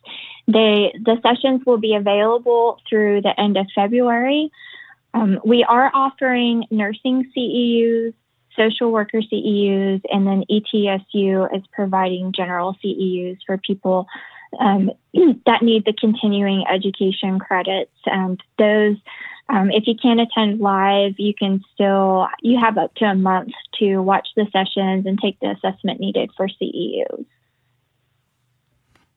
They, 0.47 0.93
the 1.03 1.17
sessions 1.21 1.65
will 1.65 1.77
be 1.77 1.95
available 1.95 2.79
through 2.89 3.21
the 3.21 3.37
end 3.37 3.57
of 3.57 3.67
February. 3.75 4.49
Um, 5.13 5.39
we 5.43 5.63
are 5.63 5.91
offering 5.93 6.65
nursing 6.71 7.31
CEUs, 7.35 8.13
social 8.55 8.91
worker 8.91 9.19
CEUs, 9.21 10.01
and 10.11 10.25
then 10.25 10.43
ETSU 10.49 11.55
is 11.55 11.63
providing 11.73 12.31
general 12.31 12.77
CEUs 12.83 13.39
for 13.45 13.57
people 13.57 14.07
um, 14.59 14.91
that 15.45 15.61
need 15.61 15.85
the 15.85 15.93
continuing 15.93 16.65
education 16.67 17.39
credits. 17.39 17.91
And 18.05 18.41
those, 18.57 18.97
um, 19.49 19.71
if 19.71 19.87
you 19.87 19.95
can't 20.01 20.19
attend 20.19 20.59
live, 20.59 21.13
you 21.17 21.33
can 21.33 21.63
still, 21.73 22.27
you 22.41 22.59
have 22.59 22.77
up 22.77 22.93
to 22.95 23.05
a 23.05 23.15
month 23.15 23.51
to 23.79 23.97
watch 23.97 24.27
the 24.35 24.45
sessions 24.51 25.05
and 25.05 25.19
take 25.19 25.39
the 25.39 25.49
assessment 25.51 25.99
needed 25.99 26.29
for 26.37 26.47
CEUs. 26.47 27.25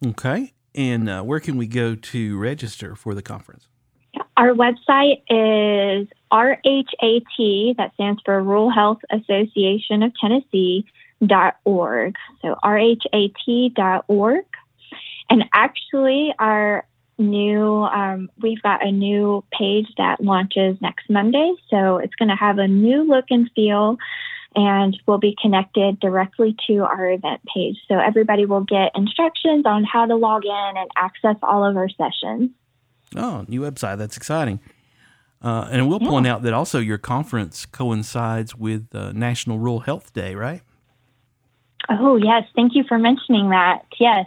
Okay. 0.05 0.53
And 0.75 1.09
uh, 1.09 1.23
where 1.23 1.39
can 1.39 1.57
we 1.57 1.67
go 1.67 1.95
to 1.95 2.39
register 2.39 2.97
for 2.97 3.15
the 3.15 3.23
conference? 3.23 3.69
Our 4.37 4.55
website 4.55 5.23
is 5.29 6.09
RHAT, 6.33 7.77
that 7.77 7.93
stands 7.95 8.21
for 8.25 8.43
Rural 8.43 8.71
Health 8.71 8.99
Association 9.11 10.03
of 10.03 10.13
Tennessee. 10.21 10.87
Dot 11.25 11.55
org. 11.65 12.17
So 12.41 12.57
rhat.org. 12.65 14.45
And 15.31 15.45
actually, 15.55 16.35
our 16.37 16.85
new, 17.19 17.83
um, 17.85 18.31
we've 18.41 18.63
got 18.63 18.85
a 18.85 18.91
new 18.91 19.45
page 19.57 19.87
that 19.99 20.23
launches 20.23 20.77
next 20.81 21.09
Monday. 21.09 21.55
So 21.71 21.99
it's 21.99 22.15
going 22.15 22.29
to 22.29 22.37
have 22.37 22.59
a 22.59 22.69
new 22.69 23.05
look 23.05 23.27
and 23.31 23.51
feel 23.55 23.99
and 24.55 24.99
will 25.07 25.19
be 25.19 25.37
connected 25.41 25.99
directly 26.01 26.55
to 26.67 26.79
our 26.81 27.11
event 27.11 27.41
page. 27.55 27.77
So 27.89 27.99
everybody 27.99 28.45
will 28.45 28.65
get 28.65 28.93
instructions 28.95 29.65
on 29.67 29.85
how 29.85 30.07
to 30.07 30.15
log 30.15 30.45
in 30.45 30.77
and 30.77 30.91
access 30.97 31.37
all 31.43 31.65
of 31.65 31.77
our 31.77 31.89
sessions. 31.89 32.51
Oh, 33.17 33.45
new 33.49 33.61
website. 33.63 33.99
That's 33.99 34.17
exciting. 34.17 34.61
Uh, 35.43 35.69
and 35.71 35.89
we'll 35.89 36.03
yeah. 36.03 36.09
point 36.09 36.27
out 36.27 36.43
that 36.43 36.53
also 36.53 36.79
your 36.79 36.99
conference 36.99 37.67
coincides 37.67 38.55
with 38.55 38.95
uh, 38.95 39.13
National 39.13 39.59
Rural 39.59 39.81
Health 39.81 40.13
Day, 40.13 40.35
right? 40.35 40.63
Oh, 41.89 42.17
yes. 42.17 42.45
Thank 42.55 42.75
you 42.75 42.85
for 42.87 42.99
mentioning 42.99 43.51
that. 43.51 43.85
Yes. 43.99 44.27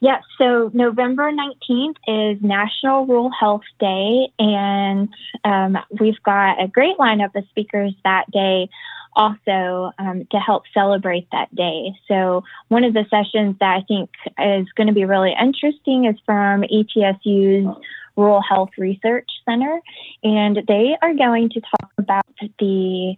Yes, 0.00 0.22
so 0.36 0.70
November 0.74 1.32
19th 1.32 1.96
is 2.06 2.42
National 2.42 3.06
Rural 3.06 3.30
Health 3.30 3.62
Day, 3.80 4.28
and 4.38 5.08
um, 5.42 5.78
we've 5.98 6.22
got 6.22 6.62
a 6.62 6.68
great 6.68 6.98
lineup 6.98 7.34
of 7.34 7.44
speakers 7.48 7.94
that 8.04 8.30
day 8.30 8.68
also 9.14 9.92
um, 9.98 10.26
to 10.30 10.38
help 10.38 10.64
celebrate 10.74 11.26
that 11.32 11.52
day. 11.54 11.92
So, 12.08 12.44
one 12.68 12.84
of 12.84 12.92
the 12.92 13.06
sessions 13.08 13.56
that 13.60 13.78
I 13.78 13.82
think 13.88 14.10
is 14.38 14.66
going 14.76 14.88
to 14.88 14.92
be 14.92 15.06
really 15.06 15.34
interesting 15.40 16.04
is 16.04 16.16
from 16.26 16.62
ETSU's 16.62 17.74
Rural 18.16 18.42
Health 18.42 18.70
Research 18.76 19.30
Center, 19.48 19.80
and 20.22 20.60
they 20.68 20.94
are 21.00 21.14
going 21.14 21.48
to 21.50 21.60
talk 21.62 21.90
about 21.96 22.26
the 22.58 23.16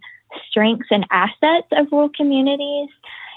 strengths 0.49 0.87
and 0.91 1.05
assets 1.11 1.67
of 1.73 1.87
rural 1.91 2.09
communities, 2.09 2.89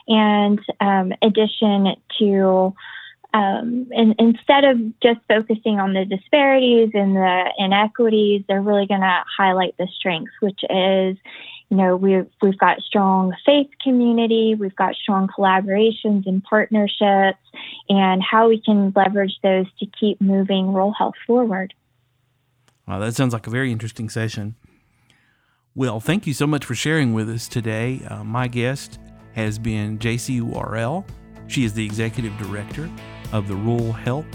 and 0.06 0.60
um, 0.80 1.12
addition 1.22 1.96
to 2.20 2.72
um, 3.34 3.88
and 3.92 4.14
instead 4.18 4.64
of 4.64 4.78
just 5.00 5.20
focusing 5.26 5.80
on 5.80 5.94
the 5.94 6.04
disparities 6.04 6.90
and 6.92 7.16
the 7.16 7.44
inequities, 7.56 8.44
they're 8.46 8.60
really 8.60 8.86
going 8.86 9.00
to 9.00 9.24
highlight 9.38 9.74
the 9.78 9.88
strengths, 9.96 10.32
which 10.40 10.60
is, 10.64 11.16
you 11.70 11.76
know, 11.78 11.96
we've 11.96 12.28
we've 12.42 12.58
got 12.58 12.80
strong 12.80 13.34
faith 13.46 13.70
community, 13.82 14.54
we've 14.54 14.76
got 14.76 14.94
strong 14.96 15.28
collaborations 15.28 16.26
and 16.26 16.44
partnerships, 16.44 17.40
and 17.88 18.22
how 18.22 18.50
we 18.50 18.60
can 18.60 18.92
leverage 18.94 19.38
those 19.42 19.66
to 19.80 19.86
keep 19.98 20.20
moving 20.20 20.70
rural 20.70 20.92
health 20.92 21.14
forward. 21.26 21.72
Wow, 22.86 22.98
that 22.98 23.14
sounds 23.14 23.32
like 23.32 23.46
a 23.46 23.50
very 23.50 23.72
interesting 23.72 24.10
session. 24.10 24.56
Well, 25.74 26.00
thank 26.00 26.26
you 26.26 26.34
so 26.34 26.46
much 26.46 26.66
for 26.66 26.74
sharing 26.74 27.14
with 27.14 27.30
us 27.30 27.48
today. 27.48 28.02
Uh, 28.06 28.24
my 28.24 28.46
guest 28.46 28.98
has 29.32 29.58
been 29.58 29.98
JC 29.98 30.42
Worrell. 30.42 31.06
She 31.46 31.64
is 31.64 31.72
the 31.72 31.86
executive 31.86 32.36
director 32.36 32.90
of 33.32 33.48
the 33.48 33.56
Rural 33.56 33.92
Health 33.92 34.26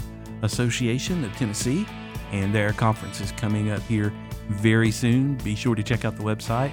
Association 0.42 1.24
of 1.24 1.34
Tennessee, 1.36 1.86
and 2.32 2.54
their 2.54 2.72
conference 2.72 3.20
is 3.20 3.32
coming 3.32 3.70
up 3.70 3.80
here 3.82 4.12
very 4.48 4.90
soon. 4.90 5.36
Be 5.36 5.54
sure 5.54 5.74
to 5.74 5.82
check 5.82 6.04
out 6.04 6.16
the 6.16 6.22
website 6.22 6.72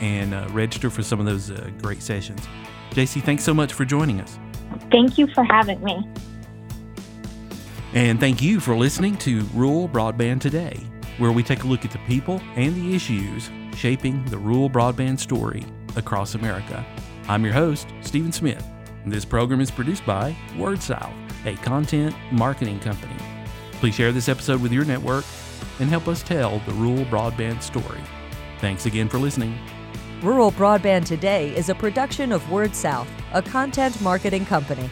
and 0.00 0.34
uh, 0.34 0.46
register 0.50 0.90
for 0.90 1.02
some 1.02 1.20
of 1.20 1.26
those 1.26 1.50
uh, 1.50 1.70
great 1.80 2.02
sessions. 2.02 2.46
JC, 2.90 3.22
thanks 3.22 3.42
so 3.42 3.54
much 3.54 3.72
for 3.72 3.84
joining 3.84 4.20
us. 4.20 4.38
Thank 4.90 5.18
you 5.18 5.26
for 5.28 5.44
having 5.44 5.82
me. 5.82 6.06
And 7.92 8.18
thank 8.18 8.42
you 8.42 8.58
for 8.60 8.76
listening 8.76 9.16
to 9.18 9.42
Rural 9.54 9.88
Broadband 9.88 10.40
Today, 10.40 10.80
where 11.18 11.32
we 11.32 11.42
take 11.42 11.62
a 11.62 11.66
look 11.66 11.84
at 11.84 11.92
the 11.92 12.00
people 12.06 12.40
and 12.56 12.74
the 12.74 12.94
issues 12.94 13.50
shaping 13.76 14.24
the 14.26 14.38
rural 14.38 14.70
broadband 14.70 15.18
story 15.18 15.64
across 15.96 16.34
America. 16.34 16.84
I'm 17.28 17.44
your 17.44 17.54
host, 17.54 17.88
Stephen 18.02 18.32
Smith. 18.32 18.64
and 19.04 19.12
This 19.12 19.24
program 19.24 19.60
is 19.60 19.70
produced 19.70 20.04
by 20.04 20.36
WordSouth 20.56 21.23
a 21.44 21.54
content 21.56 22.14
marketing 22.32 22.80
company. 22.80 23.14
Please 23.72 23.94
share 23.94 24.12
this 24.12 24.28
episode 24.28 24.62
with 24.62 24.72
your 24.72 24.84
network 24.84 25.24
and 25.80 25.88
help 25.88 26.08
us 26.08 26.22
tell 26.22 26.60
the 26.60 26.72
rural 26.74 27.04
broadband 27.06 27.62
story. 27.62 28.00
Thanks 28.60 28.86
again 28.86 29.08
for 29.08 29.18
listening. 29.18 29.58
Rural 30.22 30.52
Broadband 30.52 31.04
Today 31.04 31.54
is 31.54 31.68
a 31.68 31.74
production 31.74 32.32
of 32.32 32.42
WordSouth, 32.44 33.08
a 33.34 33.42
content 33.42 34.00
marketing 34.00 34.46
company. 34.46 34.88